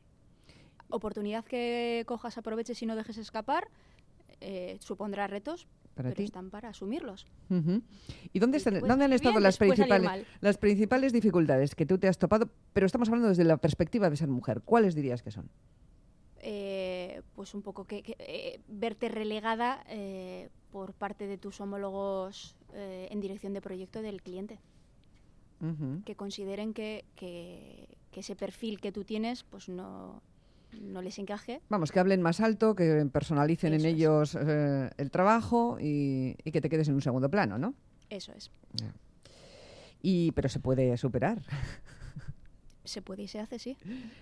oportunidad 0.88 1.44
que 1.44 2.04
cojas, 2.06 2.38
aproveches 2.38 2.80
y 2.82 2.86
no 2.86 2.96
dejes 2.96 3.18
escapar, 3.18 3.68
eh, 4.40 4.76
supondrá 4.80 5.26
retos, 5.26 5.66
pero 5.94 6.10
están 6.10 6.50
para 6.50 6.70
asumirlos. 6.70 7.26
¿Y 8.32 8.38
dónde, 8.38 8.58
están, 8.58 8.80
¿dónde 8.80 9.04
han 9.04 9.12
estado 9.12 9.38
las 9.38 9.58
principales, 9.58 10.26
las 10.40 10.58
principales 10.58 11.12
dificultades 11.12 11.74
que 11.74 11.86
tú 11.86 11.98
te 11.98 12.08
has 12.08 12.18
topado? 12.18 12.48
Pero 12.72 12.86
estamos 12.86 13.08
hablando 13.08 13.28
desde 13.28 13.44
la 13.44 13.58
perspectiva 13.58 14.08
de 14.10 14.16
ser 14.16 14.28
mujer. 14.28 14.62
¿Cuáles 14.62 14.94
dirías 14.94 15.22
que 15.22 15.30
son? 15.30 15.50
Eh, 16.46 17.22
pues 17.34 17.54
un 17.54 17.62
poco 17.62 17.86
que, 17.86 18.02
eh, 18.18 18.60
verte 18.68 19.08
relegada 19.08 19.82
eh, 19.88 20.50
por 20.70 20.92
parte 20.92 21.26
de 21.26 21.38
tus 21.38 21.58
homólogos 21.58 22.54
en 22.74 23.20
dirección 23.20 23.52
de 23.52 23.60
proyecto 23.60 24.02
del 24.02 24.22
cliente. 24.22 24.58
Que 26.04 26.14
consideren 26.14 26.74
que, 26.74 27.06
que, 27.16 27.88
ese 28.12 28.36
perfil 28.36 28.80
que 28.80 28.92
tú 28.92 29.02
tienes 29.04 29.44
pues 29.44 29.70
no, 29.70 30.20
no 30.78 31.00
les 31.00 31.18
encaje. 31.18 31.62
Vamos, 31.70 31.90
que 31.90 32.00
hablen 32.00 32.20
más 32.20 32.40
alto, 32.40 32.74
que 32.74 33.06
personalicen 33.10 33.72
en 33.72 33.86
ellos 33.86 34.34
el 34.34 35.10
trabajo 35.10 35.78
y, 35.80 36.34
que 36.52 36.60
te 36.60 36.68
quedes 36.68 36.88
en 36.88 36.94
un 36.94 37.00
segundo 37.00 37.30
plano, 37.30 37.56
¿no? 37.56 37.74
Eso 38.10 38.32
es. 38.32 38.50
Y, 40.02 40.32
pero 40.32 40.50
se 40.50 40.60
puede 40.60 40.96
superar. 40.98 41.40
Se 42.84 43.00
puede 43.00 43.22
y 43.22 43.28
se 43.28 43.40
hace, 43.40 43.58
sí. 43.58 43.78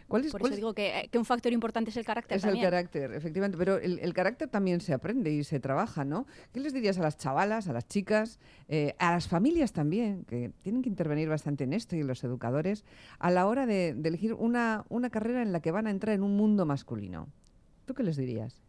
¿Cuál 0.06 0.24
es, 0.24 0.32
Por 0.32 0.42
eso 0.42 0.54
digo 0.54 0.72
que, 0.72 1.10
un 1.14 1.24
factor 1.24 1.52
importante 1.52 1.90
es 1.90 1.96
el 1.96 2.04
carácter. 2.04 2.38
Es 2.38 2.44
el 2.44 2.60
carácter, 2.60 3.12
efectivamente. 3.12 3.58
Pero 3.58 3.76
el, 3.78 4.14
carácter 4.14 4.48
también 4.48 4.80
se 4.80 4.94
aprende 4.94 5.32
y 5.32 5.42
se 5.42 5.58
trabaja, 5.58 6.04
¿no? 6.04 6.26
¿Qué 6.52 6.60
les 6.60 6.72
dirías 6.72 6.96
a 6.98 7.02
las 7.02 7.16
chavalas, 7.16 7.68
a 7.68 7.72
las 7.72 7.88
chicas, 7.88 8.38
eh, 8.68 8.94
a 8.98 9.10
las 9.10 9.26
familias 9.26 9.72
también, 9.72 10.24
que 10.24 10.52
tienen 10.62 10.82
que 10.82 10.88
intervenir 10.88 11.28
bastante 11.28 11.64
en 11.64 11.72
esto 11.72 11.96
y 11.96 12.04
los 12.04 12.22
educadores, 12.22 12.84
a 13.18 13.32
la 13.32 13.46
hora 13.46 13.66
de, 13.66 13.88
elegir 13.88 14.34
una, 14.34 14.84
una, 14.88 15.10
carrera 15.10 15.42
en 15.42 15.52
la 15.52 15.60
que 15.60 15.72
van 15.72 15.88
a 15.88 15.90
entrar 15.90 16.14
en 16.14 16.22
un 16.22 16.36
mundo 16.36 16.64
masculino? 16.64 17.28
¿Tú 17.84 17.94
qué 17.94 18.04
les 18.04 18.16
dirías? 18.16 18.62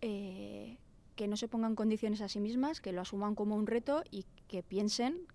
Eh, 0.00 0.78
que 1.16 1.26
no 1.26 1.36
se 1.36 1.48
pongan 1.48 1.74
condiciones 1.74 2.20
a 2.20 2.28
sí 2.28 2.38
mismas, 2.38 2.80
que 2.80 2.92
lo 2.92 3.00
asuman 3.00 3.34
como 3.34 3.56
un 3.56 3.66
reto 3.66 4.04
y 4.10 4.26
que 4.46 4.62
piensen 4.62 5.26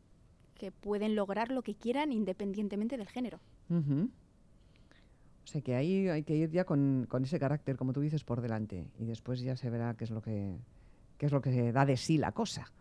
que 0.56 0.72
pueden 0.72 1.16
lograr 1.16 1.52
lo 1.52 1.64
que 1.64 1.74
quieran 1.74 2.12
independientemente 2.12 2.98
del 2.98 3.08
género. 3.08 3.40
O 3.70 5.52
sea 5.52 5.62
que 5.62 5.76
ahí 5.76 6.08
hay 6.08 6.24
que 6.24 6.36
ir 6.36 6.52
ya 6.52 6.64
con, 6.64 7.08
ese 7.24 7.40
carácter, 7.40 7.76
como 7.76 7.92
tú 7.92 8.02
dices, 8.02 8.24
por 8.24 8.42
delante. 8.42 8.86
Y 9.00 9.06
después 9.06 9.40
ya 9.42 9.56
se 9.56 9.70
verá 9.70 9.96
qué 9.96 10.04
es 10.04 10.12
lo 10.12 10.22
que, 10.22 10.58
qué 11.18 11.26
es 11.26 11.32
lo 11.32 11.42
que 11.42 11.72
da 11.72 11.86
de 11.86 11.98
sí 11.98 12.18
la 12.18 12.32
cosa. 12.32 12.72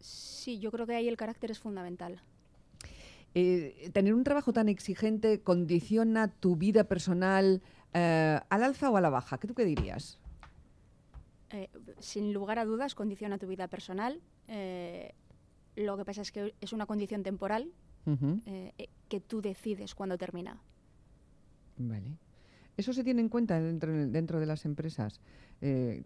Sí, 0.00 0.58
yo 0.58 0.70
creo 0.72 0.86
que 0.86 0.94
ahí 0.94 1.08
el 1.08 1.16
carácter 1.16 1.50
es 1.50 1.58
fundamental. 1.58 2.20
Eh, 3.34 3.90
¿Tener 3.92 4.14
un 4.14 4.24
trabajo 4.24 4.52
tan 4.52 4.68
exigente 4.68 5.40
condiciona 5.40 6.28
tu 6.28 6.56
vida 6.56 6.84
personal 6.84 7.62
eh, 7.94 8.40
al 8.48 8.64
alza 8.64 8.90
o 8.90 8.96
a 8.96 9.00
la 9.00 9.10
baja? 9.10 9.38
¿Qué 9.38 9.46
tú 9.46 9.54
qué 9.54 9.64
dirías? 9.64 10.18
Eh, 11.50 11.68
sin 12.00 12.32
lugar 12.32 12.58
a 12.58 12.64
dudas, 12.64 12.94
condiciona 12.94 13.38
tu 13.38 13.46
vida 13.46 13.68
personal. 13.68 14.20
lo 15.76 15.96
que 15.96 16.04
pasa 16.04 16.22
es 16.22 16.32
que 16.32 16.54
es 16.60 16.72
una 16.72 16.86
condición 16.86 17.22
temporal 17.22 17.70
eh, 18.46 18.72
eh, 18.78 18.88
que 19.08 19.20
tú 19.20 19.42
decides 19.42 19.94
cuándo 19.94 20.16
termina. 20.16 20.60
Vale. 21.76 22.16
¿Eso 22.76 22.92
se 22.92 23.02
tiene 23.02 23.20
en 23.20 23.28
cuenta 23.28 23.60
dentro, 23.60 23.92
dentro 23.92 24.38
de 24.38 24.46
las 24.46 24.64
empresas? 24.64 25.20
Eh, 25.60 26.04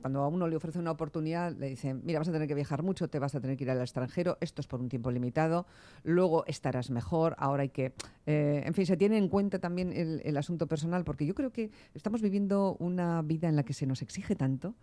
cuando 0.00 0.22
a 0.22 0.28
uno 0.28 0.48
le 0.48 0.56
ofrece 0.56 0.78
una 0.78 0.90
oportunidad, 0.90 1.54
le 1.54 1.68
dicen, 1.68 2.00
mira, 2.02 2.18
vas 2.18 2.28
a 2.28 2.32
tener 2.32 2.48
que 2.48 2.54
viajar 2.54 2.82
mucho, 2.82 3.08
te 3.08 3.18
vas 3.18 3.34
a 3.34 3.40
tener 3.40 3.58
que 3.58 3.64
ir 3.64 3.70
al 3.70 3.82
extranjero, 3.82 4.38
esto 4.40 4.62
es 4.62 4.66
por 4.66 4.80
un 4.80 4.88
tiempo 4.88 5.10
limitado, 5.10 5.66
luego 6.02 6.46
estarás 6.46 6.88
mejor, 6.88 7.34
ahora 7.36 7.64
hay 7.64 7.68
que... 7.68 7.92
en 8.24 8.72
fin, 8.72 8.86
se 8.86 8.96
tiene 8.96 9.18
en 9.18 9.28
cuenta 9.28 9.58
también 9.58 9.92
el, 9.92 10.22
el, 10.24 10.36
asunto 10.38 10.66
personal, 10.66 11.04
porque 11.04 11.26
yo 11.26 11.34
creo 11.34 11.52
que 11.52 11.70
estamos 11.92 12.22
viviendo 12.22 12.76
una 12.78 13.20
vida 13.20 13.50
en 13.50 13.56
la 13.56 13.64
que 13.64 13.74
se 13.74 13.86
nos 13.86 14.00
exige 14.00 14.34
tanto 14.34 14.74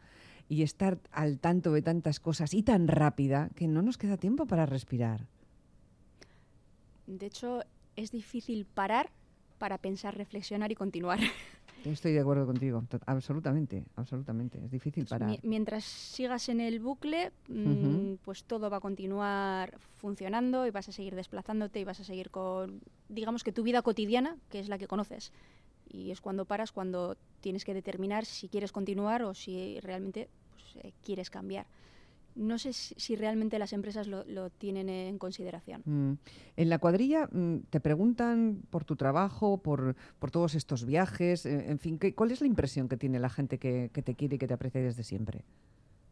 y 0.48 0.62
estar 0.62 1.00
al 1.12 1.40
tanto 1.40 1.72
de 1.72 1.82
tantas 1.82 2.20
cosas 2.20 2.54
y 2.54 2.62
tan 2.62 2.88
rápida 2.88 3.50
que 3.56 3.68
no 3.68 3.82
nos 3.82 3.98
queda 3.98 4.18
tiempo 4.18 4.46
para 4.46 4.68
respirar. 4.68 5.26
De 7.18 7.26
hecho, 7.26 7.62
es 7.96 8.12
difícil 8.12 8.66
parar 8.66 9.10
para 9.58 9.78
pensar, 9.78 10.18
reflexionar 10.18 10.72
y 10.72 10.76
continuar. 10.76 11.20
Estoy 11.86 12.14
de 12.14 12.20
acuerdo 12.20 12.46
contigo, 12.46 12.84
absolutamente, 13.08 13.84
absolutamente. 13.96 14.60
Es 14.64 14.70
difícil 14.70 15.06
parar. 15.08 15.40
mientras 15.42 15.84
sigas 15.84 16.48
en 16.50 16.62
el 16.62 16.80
bucle, 16.80 17.32
mm, 17.48 18.16
pues 18.24 18.44
todo 18.44 18.70
va 18.70 18.78
a 18.78 18.80
continuar 18.80 19.80
funcionando 19.98 20.68
y 20.68 20.72
vas 20.72 20.90
a 20.90 20.92
seguir 20.92 21.16
desplazándote 21.16 21.80
y 21.80 21.84
vas 21.84 22.00
a 22.00 22.04
seguir 22.04 22.30
con, 22.30 22.82
digamos 23.10 23.44
que 23.44 23.52
tu 23.52 23.64
vida 23.64 23.82
cotidiana, 23.82 24.38
que 24.50 24.60
es 24.60 24.70
la 24.70 24.78
que 24.78 24.88
conoces. 24.88 25.32
Y 25.90 26.12
es 26.12 26.22
cuando 26.22 26.46
paras, 26.46 26.72
cuando 26.72 27.18
tienes 27.42 27.66
que 27.66 27.74
determinar 27.74 28.26
si 28.26 28.48
quieres 28.48 28.72
continuar 28.72 29.24
o 29.24 29.34
si 29.34 29.80
realmente 29.80 30.30
pues, 30.52 30.86
eh, 30.86 30.94
quieres 31.04 31.32
cambiar 31.32 31.66
no 32.36 32.58
sé 32.58 32.74
si, 32.74 33.16
realmente 33.16 33.60
las 33.60 33.74
empresas 33.74 34.08
lo, 34.08 34.50
tienen 34.50 34.90
en 34.90 35.18
consideración. 35.18 35.82
Mm. 35.86 36.14
En 36.58 36.70
la 36.70 36.80
cuadrilla 36.80 37.28
mm, 37.32 37.58
te 37.70 37.80
preguntan 37.80 38.62
por 38.70 38.86
tu 38.86 38.96
trabajo, 38.96 39.58
por, 39.58 39.96
todos 40.32 40.56
estos 40.56 40.86
viajes, 40.86 41.46
eh, 41.46 41.70
en 41.70 41.80
fin, 41.80 42.00
¿cuál 42.16 42.32
es 42.32 42.42
la 42.42 42.48
impresión 42.48 42.88
que 42.88 42.98
tiene 42.98 43.20
la 43.20 43.30
gente 43.30 43.58
que, 43.58 43.90
te 43.90 44.16
quiere 44.16 44.36
y 44.36 44.40
que 44.40 44.48
te 44.48 44.54
aprecia 44.54 44.82
desde 44.82 45.04
siempre? 45.04 45.44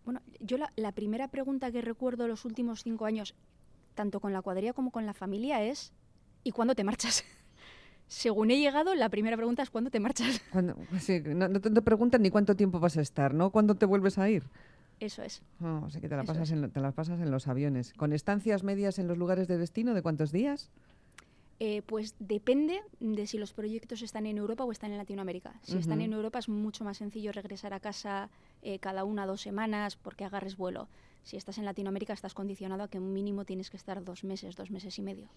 Bueno, 0.05 0.21
yo 0.39 0.57
la, 0.57 0.91
primera 0.91 1.29
pregunta 1.29 1.71
que 1.71 1.81
recuerdo 1.81 2.27
los 2.27 2.45
últimos 2.45 2.83
cinco 2.83 3.05
años, 3.05 3.35
tanto 3.95 4.19
con 4.19 4.33
la 4.33 4.41
cuadrilla 4.41 4.73
como 4.73 4.91
con 4.91 5.05
la 5.05 5.13
familia, 5.13 5.63
es 5.63 5.93
¿y 6.43 6.51
cuándo 6.51 6.75
te 6.75 6.83
marchas? 6.83 7.23
Según 8.07 8.49
he 8.49 8.59
llegado, 8.59 8.95
la 8.95 9.09
primera 9.09 9.37
pregunta 9.37 9.61
es 9.61 9.69
¿cuándo 9.69 9.91
te 9.91 9.99
marchas? 9.99 10.41
no, 10.53 11.61
te 11.61 11.81
preguntan 11.81 12.23
ni 12.23 12.29
cuánto 12.31 12.55
tiempo 12.55 12.79
vas 12.79 12.97
a 12.97 13.01
estar, 13.01 13.33
¿no? 13.33 13.51
¿Cuándo 13.51 13.75
te 13.75 13.85
vuelves 13.85 14.17
a 14.17 14.29
ir? 14.29 14.43
Eso 14.99 15.23
es. 15.23 15.41
Oh, 15.61 15.83
o 15.85 15.89
sea 15.89 16.01
que 16.01 16.09
te, 16.09 16.15
la 16.15 16.23
pasas 16.23 16.51
en, 16.51 16.69
te 16.71 16.79
las 16.79 16.93
pasas 16.93 17.19
en 17.19 17.31
los 17.31 17.47
aviones. 17.47 17.93
¿Con 17.93 18.13
estancias 18.13 18.63
medias 18.63 18.99
en 18.99 19.07
los 19.07 19.17
lugares 19.17 19.47
de 19.47 19.57
destino 19.57 19.93
de 19.93 20.01
cuántos 20.01 20.31
días? 20.31 20.69
Eh, 21.61 21.81
pues 21.85 22.15
depende 22.19 22.81
de 23.01 23.27
si 23.27 23.37
los 23.37 23.51
proyectos 23.51 24.01
están 24.01 24.25
en 24.25 24.37
Europa 24.37 24.63
o 24.63 24.71
están 24.71 24.91
en 24.91 24.97
Latinoamérica. 24.97 25.59
Si 25.63 25.77
están 25.77 25.99
en 25.99 26.13
Europa 26.13 26.39
es 26.39 26.47
mucho 26.47 26.85
más 26.85 26.97
sencillo 26.97 27.33
regresar 27.33 27.73
a 27.73 27.81
casa 27.81 28.29
eh, 28.61 28.79
cada 28.79 29.03
una 29.03 29.25
o 29.25 29.27
dos 29.27 29.41
semanas 29.41 29.97
porque 29.97 30.23
agarres 30.23 30.55
vuelo. 30.55 30.87
Si 31.23 31.35
estás 31.35 31.57
en 31.57 31.65
Latinoamérica 31.65 32.13
estás 32.13 32.33
condicionado 32.33 32.83
a 32.83 32.87
que 32.87 32.97
un 32.97 33.11
mínimo 33.11 33.43
tienes 33.43 33.69
que 33.69 33.75
estar 33.75 34.01
dos 34.05 34.23
meses, 34.23 34.55
dos 34.55 34.71
meses 34.71 34.97
y 34.99 35.01
medio. 35.01 35.27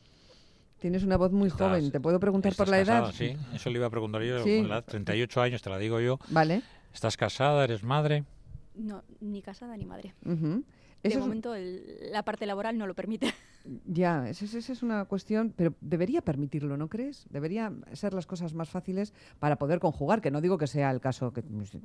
Tienes 0.78 1.02
una 1.02 1.16
voz 1.16 1.32
muy 1.32 1.50
joven. 1.50 1.90
¿Te 1.90 2.00
puedo 2.00 2.20
preguntar 2.20 2.54
por 2.54 2.68
la 2.68 2.80
edad? 2.80 3.12
Sí, 3.12 3.36
eso 3.52 3.70
le 3.70 3.78
iba 3.78 3.86
a 3.86 3.90
preguntar 3.90 4.22
yo. 4.22 4.44
Sí. 4.44 4.64
38 4.86 5.42
años, 5.42 5.60
te 5.60 5.70
la 5.70 5.78
digo 5.78 6.00
yo. 6.00 6.20
Vale. 6.28 6.62
¿Estás 6.94 7.16
casada? 7.16 7.64
¿Eres 7.64 7.82
madre? 7.82 8.24
No, 8.74 9.02
ni 9.20 9.42
casada 9.42 9.76
ni 9.76 9.84
madre. 9.84 10.14
De 11.02 11.18
momento 11.18 11.54
la 11.56 12.22
parte 12.24 12.46
laboral 12.46 12.78
no 12.78 12.86
lo 12.86 12.94
permite. 12.94 13.32
Ya, 13.86 14.28
esa 14.28 14.58
es, 14.58 14.82
una 14.82 15.04
cuestión, 15.04 15.52
pero 15.54 15.74
debería 15.80 16.20
permitirlo, 16.20 16.76
¿no 16.76 16.88
crees? 16.88 17.26
Debería 17.30 17.72
ser 17.92 18.12
las 18.12 18.26
cosas 18.26 18.54
más 18.54 18.68
fáciles 18.68 19.14
para 19.38 19.56
poder 19.56 19.78
conjugar, 19.78 20.20
que 20.20 20.32
no 20.32 20.40
digo 20.40 20.58
que 20.58 20.66
sea 20.66 20.90
el 20.90 21.00
caso 21.00 21.32
que 21.32 21.44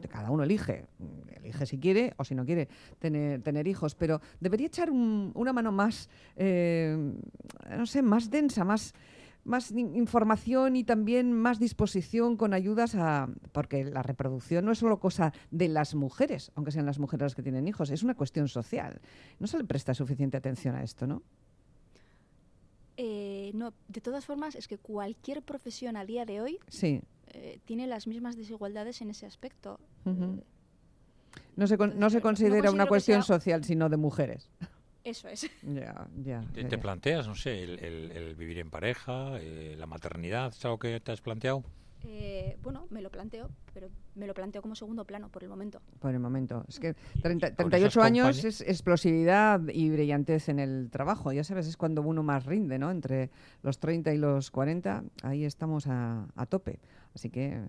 cada 0.09 0.31
uno 0.31 0.41
elige, 0.41 0.87
elige 1.35 1.67
si 1.67 1.77
quiere 1.77 2.15
o 2.17 2.23
si 2.23 2.33
no 2.33 2.45
quiere 2.45 2.67
tener, 2.97 3.43
tener 3.43 3.67
hijos, 3.67 3.93
pero 3.93 4.21
debería 4.39 4.65
echar 4.65 4.89
una 4.89 5.53
mano 5.53 5.71
más, 5.71 6.09
eh, 6.35 6.97
no 7.69 7.85
sé, 7.85 8.01
más 8.01 8.31
densa, 8.31 8.63
más 8.63 8.95
más 9.47 9.71
información 9.71 10.75
y 10.75 10.83
también 10.83 11.33
más 11.33 11.59
disposición 11.59 12.35
con 12.37 12.53
ayudas 12.53 12.95
a... 12.95 13.29
Porque 13.53 13.85
la 13.85 14.03
reproducción 14.03 14.65
no 14.65 14.71
es 14.71 14.79
solo 14.79 14.99
cosa 14.99 15.33
de 15.51 15.69
las 15.69 15.95
mujeres, 15.95 16.51
aunque 16.55 16.71
sean 16.71 16.85
las 16.85 16.99
mujeres 16.99 17.23
las 17.23 17.35
que 17.35 17.41
tienen 17.41 17.67
hijos, 17.67 17.89
es 17.89 18.03
una 18.03 18.15
cuestión 18.15 18.47
social. 18.47 19.01
No 19.39 19.47
se 19.47 19.57
le 19.57 19.63
presta 19.63 19.93
suficiente 19.93 20.37
atención 20.37 20.75
a 20.75 20.83
esto, 20.83 21.07
¿no? 21.07 21.23
Eh, 22.97 23.51
no, 23.53 23.73
de 23.87 24.01
todas 24.01 24.25
formas, 24.25 24.55
es 24.55 24.67
que 24.67 24.77
cualquier 24.77 25.43
profesión 25.43 25.95
a 25.97 26.05
día 26.05 26.25
de 26.25 26.41
hoy 26.41 26.59
sí. 26.67 27.01
Eh, 27.27 27.59
tiene 27.65 27.87
las 27.87 28.07
mismas 28.07 28.35
desigualdades 28.35 29.01
en 29.01 29.11
ese 29.11 29.25
aspecto. 29.25 29.79
no, 31.55 31.67
se 31.67 31.77
no 31.77 32.09
se 32.09 32.21
considera 32.21 32.71
una 32.71 32.87
cuestión 32.87 33.23
social, 33.23 33.63
sino 33.63 33.87
de 33.87 33.97
mujeres. 33.97 34.49
Eso 35.07 35.29
es. 35.29 35.49
Ya, 35.61 36.05
ya. 36.21 36.43
¿Te, 36.53 36.77
planteas, 36.77 37.29
no 37.29 37.35
sé, 37.35 37.63
el, 37.63 38.35
vivir 38.37 38.59
en 38.59 38.69
pareja, 38.69 39.39
eh, 39.39 39.73
la 39.77 39.85
maternidad, 39.85 40.49
¿es 40.49 40.65
algo 40.65 40.79
que 40.79 40.99
te 40.99 41.13
has 41.13 41.21
planteado? 41.21 41.63
Eh, 42.03 42.57
bueno, 42.61 42.87
me 42.89 43.01
lo 43.01 43.09
planteo, 43.09 43.49
pero 43.73 43.87
me 44.17 44.27
lo 44.27 44.33
planteo 44.33 44.61
como 44.61 44.75
segundo 44.75 45.05
plano 45.05 45.29
por 45.29 45.43
el 45.43 45.49
momento. 45.49 45.81
Por 45.99 46.13
el 46.13 46.19
momento. 46.19 46.65
Es 46.67 46.79
que 46.79 46.95
38 47.21 48.01
años 48.01 48.43
es 48.43 48.61
explosividad 48.61 49.61
y 49.67 49.89
brillantez 49.89 50.49
en 50.49 50.59
el 50.59 50.89
trabajo. 50.91 51.31
Ya 51.31 51.43
sabes, 51.43 51.67
es 51.67 51.77
cuando 51.77 52.01
uno 52.01 52.23
más 52.23 52.45
rinde, 52.45 52.79
¿no? 52.79 52.91
Entre 52.91 53.29
los 53.61 53.79
30 53.79 54.13
y 54.13 54.17
los 54.17 54.51
40, 54.51 55.03
ahí 55.23 55.45
estamos 55.45 55.87
a, 55.87 56.27
a 56.35 56.45
tope. 56.45 56.79
Así 57.17 57.31
que 57.31 57.59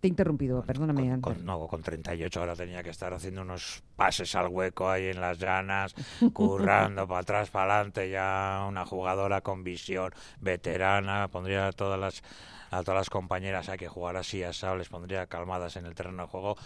te 0.00 0.08
he 0.08 0.10
interrumpido, 0.10 0.64
perdóname. 0.64 1.20
Con, 1.20 1.44
no, 1.44 1.68
con 1.68 1.80
38 1.80 2.40
ahora 2.40 2.56
tenía 2.56 2.82
que 2.82 2.90
estar 2.90 3.12
haciendo 3.12 3.42
unos 3.42 3.84
pases 3.94 4.34
al 4.34 4.48
hueco 4.48 4.90
ahí 4.90 5.06
en 5.06 5.20
las 5.20 5.38
llanas, 5.38 5.94
currando 6.32 7.06
para 7.06 7.20
atrás, 7.20 7.50
para 7.50 7.76
adelante, 7.76 8.10
ya 8.10 8.66
una 8.68 8.84
jugadora 8.84 9.42
con 9.42 9.62
visión, 9.62 10.12
veterana, 10.40 11.28
pondría 11.28 11.68
a 11.68 11.72
todas 11.72 12.00
las, 12.00 12.24
a 12.72 12.82
todas 12.82 12.98
las 12.98 13.10
compañeras 13.10 13.68
a 13.68 13.76
que 13.76 13.86
jugar 13.86 14.16
así 14.16 14.42
a 14.42 14.50
les 14.74 14.88
pondría 14.88 15.26
calmadas 15.26 15.76
en 15.76 15.86
el 15.86 15.94
terreno 15.96 16.22
de 16.22 16.28
juego 16.28 16.56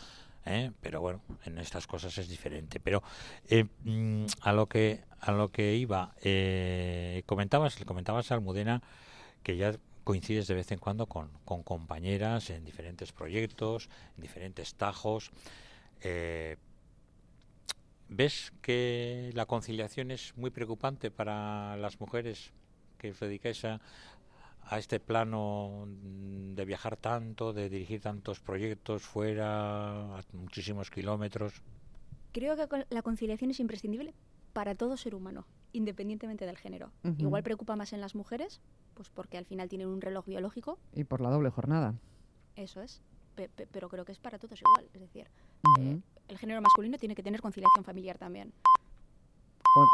¿eh? 0.46 0.72
pero 0.80 1.00
bueno, 1.00 1.20
en 1.44 1.58
estas 1.58 1.86
cosas 1.86 2.16
es 2.18 2.28
diferente. 2.28 2.80
Pero 2.80 3.02
eh, 3.48 3.64
mm, 3.84 4.26
a 4.42 4.52
lo 4.52 4.68
que 4.68 5.04
a 5.20 5.32
lo 5.32 5.50
que 5.50 5.74
iba, 5.74 6.14
eh, 6.22 7.22
comentabas, 7.26 7.76
comentabas 7.84 8.30
a 8.30 8.34
Almudena 8.34 8.82
que 9.42 9.56
ya 9.56 9.74
coincides 10.02 10.46
de 10.46 10.54
vez 10.54 10.72
en 10.72 10.78
cuando 10.78 11.06
con, 11.06 11.30
con 11.44 11.62
compañeras 11.62 12.48
en 12.48 12.64
diferentes 12.64 13.12
proyectos, 13.12 13.90
en 14.16 14.22
diferentes 14.22 14.74
tajos. 14.74 15.30
¿Ves 18.08 18.52
que 18.60 19.30
la 19.34 19.46
conciliación 19.46 20.10
es 20.10 20.36
muy 20.36 20.50
preocupante 20.50 21.10
para 21.10 21.76
las 21.76 22.00
mujeres 22.00 22.50
que 22.98 23.10
os 23.10 23.20
dedicáis 23.20 23.64
a, 23.64 23.80
a 24.62 24.78
este 24.78 25.00
plano 25.00 25.86
de 25.86 26.64
viajar 26.64 26.96
tanto, 26.96 27.52
de 27.52 27.68
dirigir 27.68 28.00
tantos 28.00 28.40
proyectos 28.40 29.02
fuera, 29.02 30.18
a 30.18 30.22
muchísimos 30.32 30.90
kilómetros? 30.90 31.62
Creo 32.32 32.56
que 32.56 32.86
la 32.90 33.02
conciliación 33.02 33.50
es 33.50 33.60
imprescindible 33.60 34.14
para 34.52 34.74
todo 34.74 34.96
ser 34.96 35.14
humano, 35.14 35.46
independientemente 35.72 36.46
del 36.46 36.56
género. 36.56 36.92
Igual 37.18 37.42
preocupa 37.42 37.76
más 37.76 37.92
en 37.92 38.00
las 38.00 38.14
mujeres, 38.14 38.60
pues 38.94 39.08
porque 39.08 39.38
al 39.38 39.44
final 39.44 39.68
tienen 39.68 39.88
un 39.88 40.00
reloj 40.00 40.26
biológico. 40.26 40.78
Y 40.94 41.04
por 41.04 41.20
la 41.20 41.30
doble 41.30 41.50
jornada. 41.50 41.94
Eso 42.56 42.82
es, 42.82 43.02
pero 43.72 43.88
creo 43.88 44.04
que 44.04 44.12
es 44.12 44.18
para 44.18 44.38
todos 44.38 44.60
igual. 44.60 44.88
Es 44.92 45.00
decir, 45.00 45.28
eh, 45.80 46.00
el 46.28 46.38
género 46.38 46.60
masculino 46.60 46.98
tiene 46.98 47.14
que 47.14 47.22
tener 47.22 47.40
conciliación 47.40 47.84
familiar 47.84 48.18
también 48.18 48.52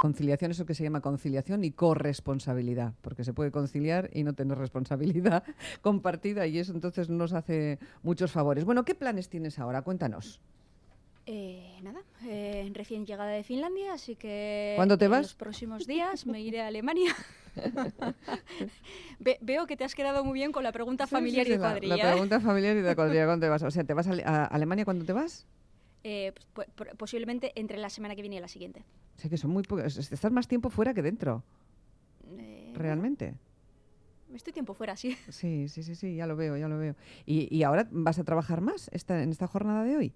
conciliación, 0.01 0.51
eso 0.51 0.67
que 0.67 0.75
se 0.75 0.85
llama 0.85 1.01
conciliación 1.01 1.65
y 1.65 1.71
corresponsabilidad, 1.71 2.95
porque 3.03 3.25
se 3.25 3.33
puede 3.33 3.51
conciliar 3.51 4.11
y 4.13 4.25
no 4.25 4.35
tener 4.35 4.59
responsabilidad 4.59 5.45
compartida 5.83 6.47
y 6.47 6.59
eso 6.59 6.73
entonces 6.73 7.09
nos 7.09 7.33
hace 7.33 7.79
muchos 8.03 8.33
favores. 8.33 8.65
Bueno, 8.65 8.85
¿qué 8.85 8.95
planes 8.95 9.29
tienes 9.29 9.59
ahora? 9.59 9.83
Cuéntanos. 9.83 10.41
Eh, 11.29 11.81
nada, 11.83 12.01
eh, 12.25 12.71
recién 12.73 13.05
llegada 13.05 13.31
de 13.31 13.43
Finlandia, 13.43 13.95
así 13.95 14.15
que 14.15 14.75
¿Cuándo 14.77 14.97
te 14.97 15.09
vas? 15.09 15.23
los 15.23 15.35
próximos 15.35 15.85
días 15.85 16.25
me 16.25 16.41
iré 16.41 16.61
a 16.61 16.69
Alemania. 16.69 17.13
veo 19.41 19.67
que 19.67 19.77
te 19.77 19.83
has 19.83 19.97
quedado 19.97 20.25
muy 20.25 20.35
bien 20.35 20.53
con 20.53 20.63
la 20.63 20.71
pregunta 20.71 21.09
familiar 21.09 21.45
y 21.49 21.51
de 21.51 21.59
cuadrilla. 21.59 21.97
La, 21.97 22.11
¿eh? 22.11 22.13
pregunta 22.13 22.41
familiar 22.41 22.77
y 22.77 22.81
de 22.81 22.95
cuadrilla, 22.95 23.25
¿cuándo 23.27 23.45
te 23.45 23.51
vas? 23.51 23.63
O 23.65 23.71
sea, 23.73 23.83
¿te 23.83 23.93
vas 23.93 24.07
a, 24.07 24.45
Alemania 24.45 24.85
cuándo 24.85 25.05
te 25.05 25.13
vas? 25.13 25.47
Pues, 26.03 26.69
posiblemente 26.97 27.51
entre 27.57 27.79
la 27.79 27.91
semana 27.91 28.15
que 28.15 28.23
viene 28.23 28.37
y 28.37 28.41
la 28.41 28.47
siguiente. 28.47 28.85
O 29.17 29.21
sea 29.21 29.31
que 29.31 29.39
son 29.39 29.51
muy 29.51 29.63
pocos. 29.63 29.97
Estás 29.97 30.33
más 30.33 30.47
tiempo 30.47 30.69
fuera 30.71 30.93
que 30.93 31.03
dentro. 31.03 31.43
Eh, 32.39 32.73
¿Realmente? 32.75 33.35
Estoy 34.35 34.53
tiempo 34.53 34.75
fuera, 34.75 34.97
sí. 34.97 35.17
Sí, 35.31 35.69
sí, 35.69 35.83
sí, 35.83 35.95
sí, 35.95 36.17
ya 36.17 36.27
lo 36.27 36.37
veo, 36.37 36.57
ya 36.57 36.69
lo 36.69 36.79
veo. 36.79 36.95
¿Y, 37.25 37.55
y 37.55 37.63
ahora 37.63 37.89
vas 37.91 38.19
a 38.19 38.25
trabajar 38.25 38.61
más 38.61 38.91
esta, 38.93 39.23
en 39.23 39.31
esta 39.31 39.47
jornada 39.47 39.85
de 39.85 39.97
hoy? 39.97 40.13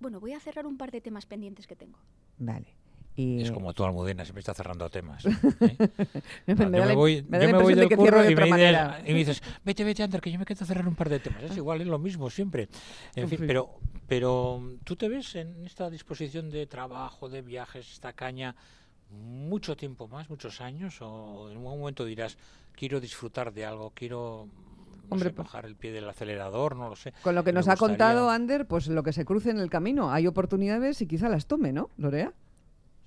Bueno, 0.00 0.20
voy 0.20 0.32
a 0.32 0.40
cerrar 0.40 0.66
un 0.66 0.76
par 0.76 0.90
de 0.90 1.00
temas 1.00 1.26
pendientes 1.26 1.66
que 1.66 1.76
tengo. 1.76 1.98
Vale. 2.38 2.68
Es 3.16 3.50
como 3.50 3.72
tú, 3.72 3.84
Almudena, 3.84 4.24
siempre 4.24 4.40
está 4.40 4.52
cerrando 4.52 4.90
temas. 4.90 5.24
¿eh? 5.24 5.30
yo 6.46 6.54
me 6.56 6.94
voy, 6.94 7.24
me 7.28 7.40
yo 7.40 7.48
me 7.48 7.62
voy 7.62 7.74
del 7.74 7.88
curro 7.88 8.22
y 8.28 8.34
me, 8.34 8.44
dices, 8.44 8.78
y 9.06 9.12
me, 9.12 9.18
dices, 9.18 9.42
vete, 9.64 9.84
vete, 9.84 10.02
Ander, 10.02 10.20
que 10.20 10.30
yo 10.30 10.38
me 10.38 10.44
quedo 10.44 10.66
cerrar 10.66 10.86
un 10.86 10.94
par 10.94 11.08
de 11.08 11.20
temas. 11.20 11.42
Es 11.42 11.56
igual, 11.56 11.80
es 11.80 11.86
lo 11.86 11.98
mismo 11.98 12.28
siempre. 12.28 12.68
En 13.14 13.28
fin, 13.28 13.40
pero, 13.46 13.70
pero 14.06 14.62
tú 14.84 14.96
te 14.96 15.08
ves 15.08 15.34
en 15.36 15.64
esta 15.64 15.88
disposición 15.88 16.50
de 16.50 16.66
trabajo, 16.66 17.30
de 17.30 17.40
viajes, 17.40 17.90
esta 17.90 18.12
caña, 18.12 18.54
mucho 19.10 19.76
tiempo 19.76 20.08
más, 20.08 20.28
muchos 20.28 20.60
años, 20.60 21.00
o 21.00 21.50
en 21.50 21.56
un 21.56 21.62
momento 21.62 22.04
dirás, 22.04 22.36
quiero 22.74 23.00
disfrutar 23.00 23.52
de 23.54 23.64
algo, 23.64 23.92
quiero 23.94 24.48
Hombre, 25.08 25.30
bajar 25.30 25.66
el 25.66 25.76
pie 25.76 25.92
del 25.92 26.08
acelerador, 26.08 26.76
no 26.76 26.88
lo 26.88 26.96
sé. 26.96 27.12
Con 27.22 27.34
lo 27.34 27.44
que 27.44 27.52
nos 27.52 27.68
ha 27.68 27.76
contado 27.76 28.28
Ander, 28.28 28.66
pues 28.66 28.88
lo 28.88 29.02
que 29.02 29.12
se 29.12 29.24
cruce 29.24 29.50
en 29.50 29.58
el 29.58 29.70
camino, 29.70 30.10
hay 30.10 30.26
oportunidades 30.26 31.00
y 31.00 31.06
quizá 31.06 31.28
las 31.28 31.46
tome, 31.46 31.72
¿no, 31.72 31.90
Lorea? 31.96 32.32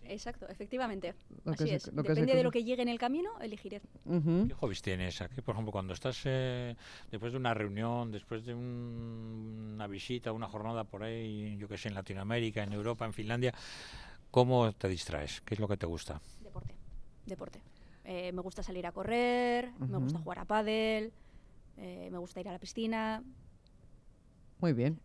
Exacto, 0.10 0.48
efectivamente. 0.50 1.14
Así 1.46 1.70
es. 1.70 1.94
Depende 1.94 2.34
de 2.34 2.44
lo 2.44 2.52
que 2.52 2.64
llegue 2.64 2.82
en 2.82 2.90
el 2.90 2.98
camino, 2.98 3.40
elegiré. 3.40 3.80
¿Qué 4.04 4.54
hobbies 4.56 4.82
tienes? 4.82 5.22
Aquí, 5.22 5.42
por 5.42 5.54
ejemplo, 5.54 5.72
cuando 5.72 5.94
estás 5.94 6.22
eh, 6.26 6.76
después 7.12 7.32
de 7.32 7.38
una 7.38 7.54
reunión, 7.54 8.12
después 8.12 8.44
de 8.44 8.56
una 8.56 9.86
visita, 9.88 10.32
una 10.32 10.48
jornada 10.48 10.84
por 10.84 11.04
ahí, 11.04 11.56
yo 11.58 11.68
que 11.68 11.78
sé, 11.78 11.90
en 11.90 11.94
Latinoamérica, 11.94 12.64
en 12.64 12.74
Europa, 12.74 13.06
en 13.06 13.14
Finlandia, 13.14 13.54
¿cómo 14.32 14.74
te 14.74 14.88
distraes? 14.88 15.42
¿Qué 15.42 15.54
es 15.54 15.60
lo 15.60 15.68
que 15.68 15.78
te 15.78 15.86
gusta? 15.86 16.20
Deporte. 16.42 16.74
Deporte. 17.28 17.62
Eh, 18.04 18.32
me 18.32 18.42
gusta 18.42 18.64
salir 18.64 18.88
a 18.88 18.92
correr, 18.92 19.72
me 19.78 20.00
gusta 20.00 20.18
jugar 20.18 20.40
a 20.40 20.46
pádel, 20.46 21.14
eh, 21.78 22.10
me 22.12 22.18
gusta 22.18 22.40
ir 22.40 22.50
a 22.50 22.54
la 22.54 22.60
piscina. 22.60 23.24
Muy 24.60 24.74
bien 24.74 25.00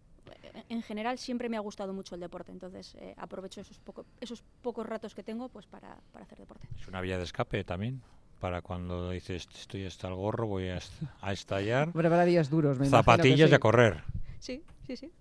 en 0.69 0.83
general 0.83 1.19
siempre 1.19 1.49
me 1.49 1.57
ha 1.57 1.61
gustado 1.61 1.93
mucho 1.93 2.15
el 2.15 2.21
deporte, 2.21 2.53
entonces 2.53 2.95
eh, 2.97 3.15
aprovecho 3.17 3.61
esos, 3.61 3.81
esos 4.21 4.43
pocos 4.63 4.87
ratos 4.87 5.15
que 5.15 5.23
tengo 5.23 5.49
pues 5.49 5.67
para, 5.67 5.99
hacer 6.15 6.39
deporte. 6.39 6.69
¿Es 6.79 6.89
una 6.89 7.01
vía 7.01 7.19
de 7.19 7.25
escape 7.25 7.65
también? 7.65 8.03
Para 8.41 8.63
cuando 8.63 9.11
dices 9.11 9.49
estoy 9.55 9.87
hasta 9.87 10.09
el 10.09 10.15
gorro, 10.15 10.47
voy 10.47 10.69
a, 10.69 10.79
estallar. 11.33 11.93
para 11.93 12.25
días 12.25 12.51
duros, 12.51 12.77
Zapatillas 12.89 13.51
y 13.51 13.55
a 13.55 13.59
correr. 13.59 14.05
Sí, 14.39 14.65
sí, 14.87 14.97
sí. 14.97 15.13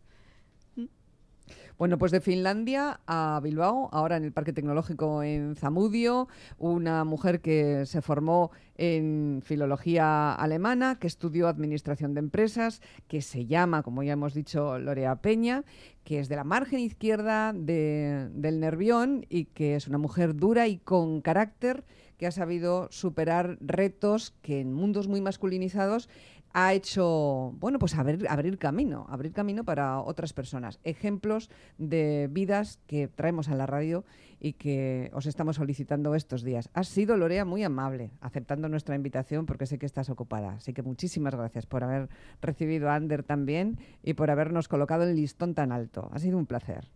Bueno, 1.79 1.97
pues 1.97 2.11
de 2.11 2.21
Finlandia 2.21 2.99
a 3.07 3.39
Bilbao, 3.43 3.89
ahora 3.91 4.17
en 4.17 4.23
el 4.23 4.31
Parque 4.31 4.53
Tecnológico 4.53 5.23
en 5.23 5.55
Zamudio, 5.55 6.27
una 6.59 7.03
mujer 7.03 7.41
que 7.41 7.87
se 7.87 8.03
formó 8.03 8.51
en 8.77 9.41
filología 9.43 10.33
alemana, 10.35 10.99
que 10.99 11.07
estudió 11.07 11.47
administración 11.47 12.13
de 12.13 12.19
empresas, 12.19 12.79
que 13.07 13.23
se 13.23 13.47
llama, 13.47 13.81
como 13.81 14.03
ya 14.03 14.13
hemos 14.13 14.35
dicho, 14.35 14.77
Lorea 14.77 15.15
Peña, 15.15 15.63
que 16.03 16.19
es 16.19 16.29
de 16.29 16.35
la 16.35 16.43
margen 16.43 16.79
izquierda 16.79 17.53
del 17.53 18.59
Nervión 18.59 19.25
y 19.27 19.45
que 19.45 19.75
es 19.75 19.87
una 19.87 19.97
mujer 19.97 20.35
dura 20.35 20.67
y 20.67 20.77
con 20.77 21.21
carácter 21.21 21.83
que 22.17 22.27
ha 22.27 22.31
sabido 22.31 22.87
superar 22.91 23.57
retos 23.61 24.35
que 24.43 24.59
en 24.59 24.73
mundos 24.73 25.07
muy 25.07 25.21
masculinizados 25.21 26.07
ha 26.53 26.73
hecho, 26.73 27.53
bueno, 27.59 27.79
pues 27.79 27.95
abrir, 27.95 28.27
abrir 28.29 28.59
camino, 28.59 29.07
abrir 29.09 29.33
camino 29.33 29.63
para 29.63 29.99
otras 29.99 30.33
personas. 30.33 30.79
Ejemplos 30.83 31.49
de 31.79 32.29
vidas 32.31 32.79
que 32.85 33.07
traemos 33.07 33.49
a 33.49 33.55
la 33.55 33.65
radio 33.65 34.05
y 34.39 34.53
que 34.53 35.09
os 35.13 35.25
estamos 35.25 35.55
solicitando 35.55 36.13
estos 36.13 36.43
días. 36.43 36.69
Has 36.73 36.87
sido, 36.87 37.17
Lorea, 37.17 37.43
muy 37.43 37.63
amable, 37.63 38.11
aceptando 38.21 38.69
nuestra 38.69 38.95
invitación 38.95 39.45
porque 39.47 39.65
sé 39.65 39.79
que 39.79 39.87
estás 39.87 40.09
ocupada. 40.09 40.53
Así 40.53 40.73
que 40.73 40.83
muchísimas 40.83 41.33
gracias 41.33 41.65
por 41.65 41.83
haber 41.83 42.09
recibido 42.41 42.89
a 42.89 42.95
Ander 42.95 43.23
también 43.23 43.79
y 44.03 44.13
por 44.13 44.29
habernos 44.29 44.67
colocado 44.67 45.03
el 45.03 45.15
listón 45.15 45.55
tan 45.55 45.71
alto. 45.71 46.09
Ha 46.13 46.19
sido 46.19 46.37
un 46.37 46.45
placer. 46.45 46.87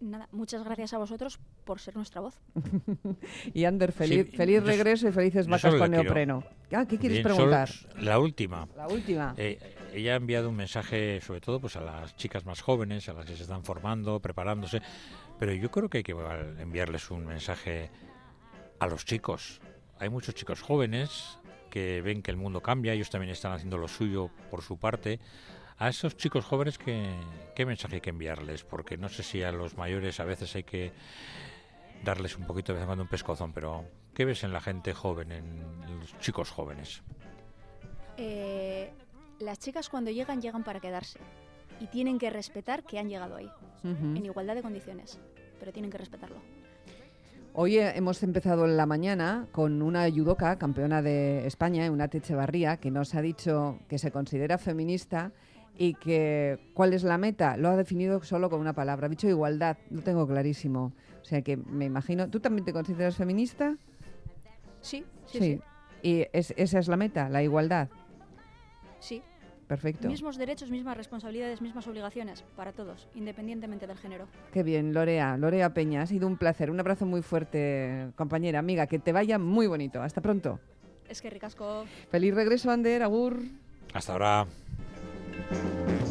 Nada, 0.00 0.28
muchas 0.32 0.64
gracias 0.64 0.92
a 0.92 0.98
vosotros 0.98 1.38
por 1.64 1.80
ser 1.80 1.96
nuestra 1.96 2.20
voz. 2.20 2.40
y 3.54 3.64
Ander, 3.64 3.92
feliz, 3.92 4.30
feliz 4.34 4.62
regreso 4.62 5.08
y 5.08 5.12
felices 5.12 5.46
vacas 5.46 5.74
con 5.74 5.90
neopreno. 5.90 6.44
Ah, 6.72 6.86
¿Qué 6.86 6.98
quieres 6.98 7.22
preguntar? 7.22 7.70
la 7.98 8.18
última. 8.18 8.68
La 8.76 8.88
última. 8.88 9.34
Eh, 9.36 9.58
ella 9.92 10.14
ha 10.14 10.16
enviado 10.16 10.48
un 10.48 10.56
mensaje, 10.56 11.20
sobre 11.20 11.40
todo, 11.40 11.60
pues 11.60 11.76
a 11.76 11.80
las 11.80 12.16
chicas 12.16 12.44
más 12.44 12.60
jóvenes, 12.60 13.08
a 13.08 13.12
las 13.12 13.24
que 13.24 13.36
se 13.36 13.42
están 13.42 13.64
formando, 13.64 14.20
preparándose. 14.20 14.82
Pero 15.38 15.52
yo 15.52 15.70
creo 15.70 15.88
que 15.88 15.98
hay 15.98 16.04
que 16.04 16.14
enviarles 16.58 17.10
un 17.10 17.26
mensaje 17.26 17.90
a 18.80 18.86
los 18.86 19.04
chicos. 19.04 19.60
Hay 19.98 20.08
muchos 20.08 20.34
chicos 20.34 20.60
jóvenes 20.60 21.38
que 21.70 22.02
ven 22.02 22.22
que 22.22 22.30
el 22.30 22.36
mundo 22.36 22.60
cambia, 22.60 22.92
ellos 22.92 23.10
también 23.10 23.32
están 23.32 23.52
haciendo 23.52 23.78
lo 23.78 23.88
suyo 23.88 24.30
por 24.50 24.62
su 24.62 24.78
parte 24.78 25.18
a 25.78 25.88
esos 25.88 26.16
chicos 26.16 26.44
jóvenes, 26.44 26.78
¿qué, 26.78 27.14
¿qué 27.54 27.66
mensaje 27.66 27.96
hay 27.96 28.00
que 28.00 28.10
enviarles? 28.10 28.64
Porque 28.64 28.96
no 28.96 29.08
sé 29.08 29.22
si 29.22 29.42
a 29.42 29.52
los 29.52 29.76
mayores 29.76 30.20
a 30.20 30.24
veces 30.24 30.54
hay 30.54 30.64
que 30.64 30.92
darles 32.04 32.36
un 32.36 32.46
poquito 32.46 32.72
de 32.72 32.74
vez 32.74 32.82
en 32.82 32.86
cuando 32.86 33.04
un 33.04 33.10
pescozón, 33.10 33.52
pero 33.52 33.84
¿qué 34.14 34.24
ves 34.24 34.44
en 34.44 34.52
la 34.52 34.60
gente 34.60 34.92
joven, 34.92 35.32
en 35.32 36.00
los 36.00 36.16
chicos 36.18 36.50
jóvenes? 36.50 37.02
Eh, 38.16 38.92
las 39.40 39.58
chicas 39.58 39.88
cuando 39.88 40.10
llegan, 40.10 40.40
llegan 40.40 40.62
para 40.62 40.80
quedarse. 40.80 41.18
Y 41.80 41.86
tienen 41.88 42.18
que 42.18 42.30
respetar 42.30 42.84
que 42.84 42.98
han 43.00 43.08
llegado 43.08 43.34
ahí, 43.34 43.50
en 43.82 44.24
igualdad 44.24 44.54
de 44.54 44.62
condiciones, 44.62 45.18
pero 45.58 45.72
tienen 45.72 45.90
que 45.90 45.98
respetarlo. 45.98 46.36
Hoy 47.52 47.78
hemos 47.78 48.22
empezado 48.22 48.64
en 48.64 48.76
la 48.76 48.86
mañana 48.86 49.46
con 49.50 49.82
una 49.82 50.08
judoka, 50.08 50.56
campeona 50.56 51.02
de 51.02 51.46
España, 51.46 51.90
una 51.90 52.08
Techevarría, 52.08 52.76
que 52.76 52.92
nos 52.92 53.14
ha 53.14 53.22
dicho 53.22 53.80
que 53.88 53.98
se 53.98 54.12
considera 54.12 54.56
feminista 54.58 55.32
y 55.76 55.94
que 55.94 56.58
cuál 56.74 56.92
es 56.92 57.02
la 57.02 57.18
meta 57.18 57.56
lo 57.56 57.68
ha 57.68 57.76
definido 57.76 58.22
solo 58.22 58.50
con 58.50 58.60
una 58.60 58.72
palabra. 58.72 59.06
Ha 59.06 59.10
dicho 59.10 59.28
igualdad, 59.28 59.76
lo 59.90 60.02
tengo 60.02 60.26
clarísimo. 60.26 60.92
O 61.20 61.24
sea 61.24 61.42
que 61.42 61.56
me 61.56 61.86
imagino, 61.86 62.28
¿tú 62.28 62.40
también 62.40 62.64
te 62.64 62.72
consideras 62.72 63.16
feminista? 63.16 63.76
Sí, 64.80 65.04
sí, 65.26 65.38
sí. 65.38 65.60
¿Y 66.02 66.26
esa 66.32 66.78
es 66.78 66.88
la 66.88 66.96
meta, 66.96 67.28
la 67.28 67.42
igualdad? 67.42 67.88
Sí. 69.00 69.22
Perfecto. 69.66 70.08
Mismos 70.08 70.36
derechos, 70.36 70.70
mismas 70.70 70.94
responsabilidades, 70.94 71.62
mismas 71.62 71.86
obligaciones 71.86 72.44
para 72.54 72.72
todos, 72.72 73.08
independientemente 73.14 73.86
del 73.86 73.96
género. 73.96 74.26
Qué 74.52 74.62
bien, 74.62 74.92
Lorea, 74.92 75.38
Lorea 75.38 75.72
Peña, 75.72 76.02
ha 76.02 76.06
sido 76.06 76.26
un 76.26 76.36
placer, 76.36 76.70
un 76.70 76.78
abrazo 76.78 77.06
muy 77.06 77.22
fuerte, 77.22 78.10
compañera, 78.14 78.58
amiga, 78.58 78.86
que 78.86 78.98
te 78.98 79.12
vaya 79.12 79.38
muy 79.38 79.66
bonito. 79.66 80.02
Hasta 80.02 80.20
pronto. 80.20 80.60
Es 81.08 81.22
que 81.22 81.30
ricasco. 81.30 81.86
Feliz 82.10 82.34
regreso, 82.34 82.70
Ander, 82.70 83.02
Agur. 83.02 83.40
Hasta 83.94 84.12
ahora. 84.12 84.46
Música 85.36 86.03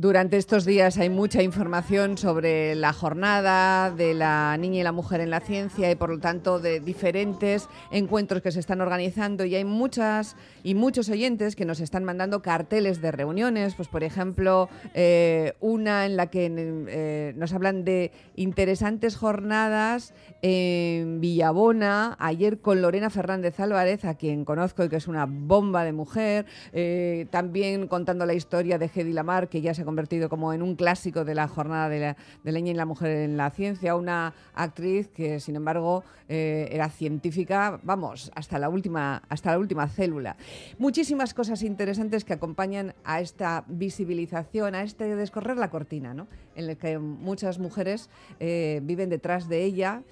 Durante 0.00 0.38
estos 0.38 0.64
días 0.64 0.96
hay 0.96 1.10
mucha 1.10 1.42
información 1.42 2.16
sobre 2.16 2.74
la 2.74 2.94
jornada 2.94 3.90
de 3.90 4.14
la 4.14 4.56
niña 4.56 4.80
y 4.80 4.82
la 4.82 4.92
mujer 4.92 5.20
en 5.20 5.28
la 5.28 5.40
ciencia 5.40 5.90
y 5.90 5.94
por 5.94 6.08
lo 6.08 6.18
tanto 6.18 6.58
de 6.58 6.80
diferentes 6.80 7.68
encuentros 7.90 8.40
que 8.40 8.50
se 8.50 8.60
están 8.60 8.80
organizando. 8.80 9.44
Y 9.44 9.56
hay 9.56 9.66
muchas 9.66 10.36
y 10.62 10.74
muchos 10.74 11.10
oyentes 11.10 11.54
que 11.54 11.66
nos 11.66 11.80
están 11.80 12.04
mandando 12.04 12.40
carteles 12.40 13.02
de 13.02 13.12
reuniones, 13.12 13.74
pues 13.74 13.88
por 13.88 14.02
ejemplo 14.02 14.70
eh, 14.94 15.52
una 15.60 16.06
en 16.06 16.16
la 16.16 16.28
que 16.28 16.50
eh, 16.50 17.34
nos 17.36 17.52
hablan 17.52 17.84
de 17.84 18.10
interesantes 18.36 19.16
jornadas 19.16 20.14
en 20.40 21.20
Villabona, 21.20 22.16
ayer 22.18 22.60
con 22.60 22.80
Lorena 22.80 23.10
Fernández 23.10 23.60
Álvarez, 23.60 24.06
a 24.06 24.14
quien 24.14 24.46
conozco 24.46 24.82
y 24.82 24.88
que 24.88 24.96
es 24.96 25.08
una 25.08 25.26
bomba 25.28 25.84
de 25.84 25.92
mujer, 25.92 26.46
eh, 26.72 27.26
también 27.30 27.86
contando 27.86 28.24
la 28.24 28.32
historia 28.32 28.78
de 28.78 28.90
Hedy 28.94 29.12
Lamar, 29.12 29.50
que 29.50 29.60
ya 29.60 29.74
se 29.74 29.89
convertido 29.90 30.28
como 30.28 30.52
en 30.52 30.62
un 30.62 30.76
clásico 30.76 31.24
de 31.24 31.34
la 31.34 31.48
jornada 31.48 31.88
de 31.88 31.98
la, 31.98 32.16
de 32.44 32.60
y 32.60 32.74
la 32.74 32.84
mujer 32.84 33.10
en 33.10 33.36
la 33.36 33.50
ciencia, 33.50 33.96
una 33.96 34.34
actriz 34.54 35.08
que 35.08 35.40
sin 35.40 35.56
embargo 35.56 36.04
eh, 36.28 36.68
era 36.70 36.88
científica, 36.90 37.80
vamos, 37.82 38.30
hasta 38.36 38.60
la 38.60 38.68
última, 38.68 39.24
hasta 39.28 39.50
la 39.50 39.58
última 39.58 39.88
célula. 39.88 40.36
Muchísimas 40.78 41.34
cosas 41.34 41.64
interesantes 41.64 42.24
que 42.24 42.34
acompañan 42.34 42.94
a 43.02 43.20
esta 43.20 43.64
visibilización, 43.66 44.76
a 44.76 44.84
este 44.84 45.16
descorrer 45.16 45.56
la 45.56 45.70
cortina, 45.70 46.14
¿no? 46.14 46.28
en 46.54 46.70
el 46.70 46.76
que 46.76 47.00
muchas 47.00 47.58
mujeres 47.58 48.10
eh, 48.38 48.78
viven 48.84 49.10
detrás 49.10 49.48
de 49.48 49.64
ella 49.64 50.02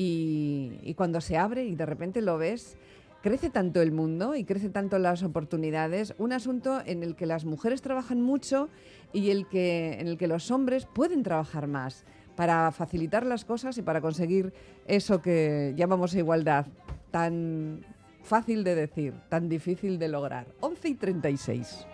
y 0.00 0.94
cuando 0.96 1.20
se 1.20 1.36
abre 1.36 1.64
y 1.64 1.76
de 1.76 1.86
repente 1.86 2.22
lo 2.22 2.38
ves 2.38 2.76
crece 3.22 3.50
tanto 3.50 3.80
el 3.82 3.92
mundo 3.92 4.34
y 4.34 4.44
crece 4.44 4.70
tanto 4.70 4.98
las 4.98 5.22
oportunidades, 5.22 6.14
un 6.18 6.32
asunto 6.32 6.80
en 6.84 7.02
el 7.02 7.16
que 7.16 7.26
las 7.26 7.44
mujeres 7.44 7.82
trabajan 7.82 8.20
mucho 8.20 8.68
y 9.12 9.30
el 9.30 9.46
que, 9.48 9.98
en 10.00 10.06
el 10.06 10.18
que 10.18 10.26
los 10.26 10.50
hombres 10.50 10.86
pueden 10.86 11.22
trabajar 11.22 11.66
más 11.66 12.04
para 12.36 12.70
facilitar 12.70 13.26
las 13.26 13.44
cosas 13.44 13.78
y 13.78 13.82
para 13.82 14.00
conseguir 14.00 14.52
eso 14.86 15.20
que 15.20 15.74
llamamos 15.76 16.14
igualdad, 16.14 16.66
tan 17.10 17.84
fácil 18.22 18.62
de 18.62 18.74
decir, 18.74 19.14
tan 19.28 19.48
difícil 19.48 19.98
de 19.98 20.08
lograr. 20.08 20.46
11 20.60 20.88
y 20.88 20.94
36. 20.94 21.86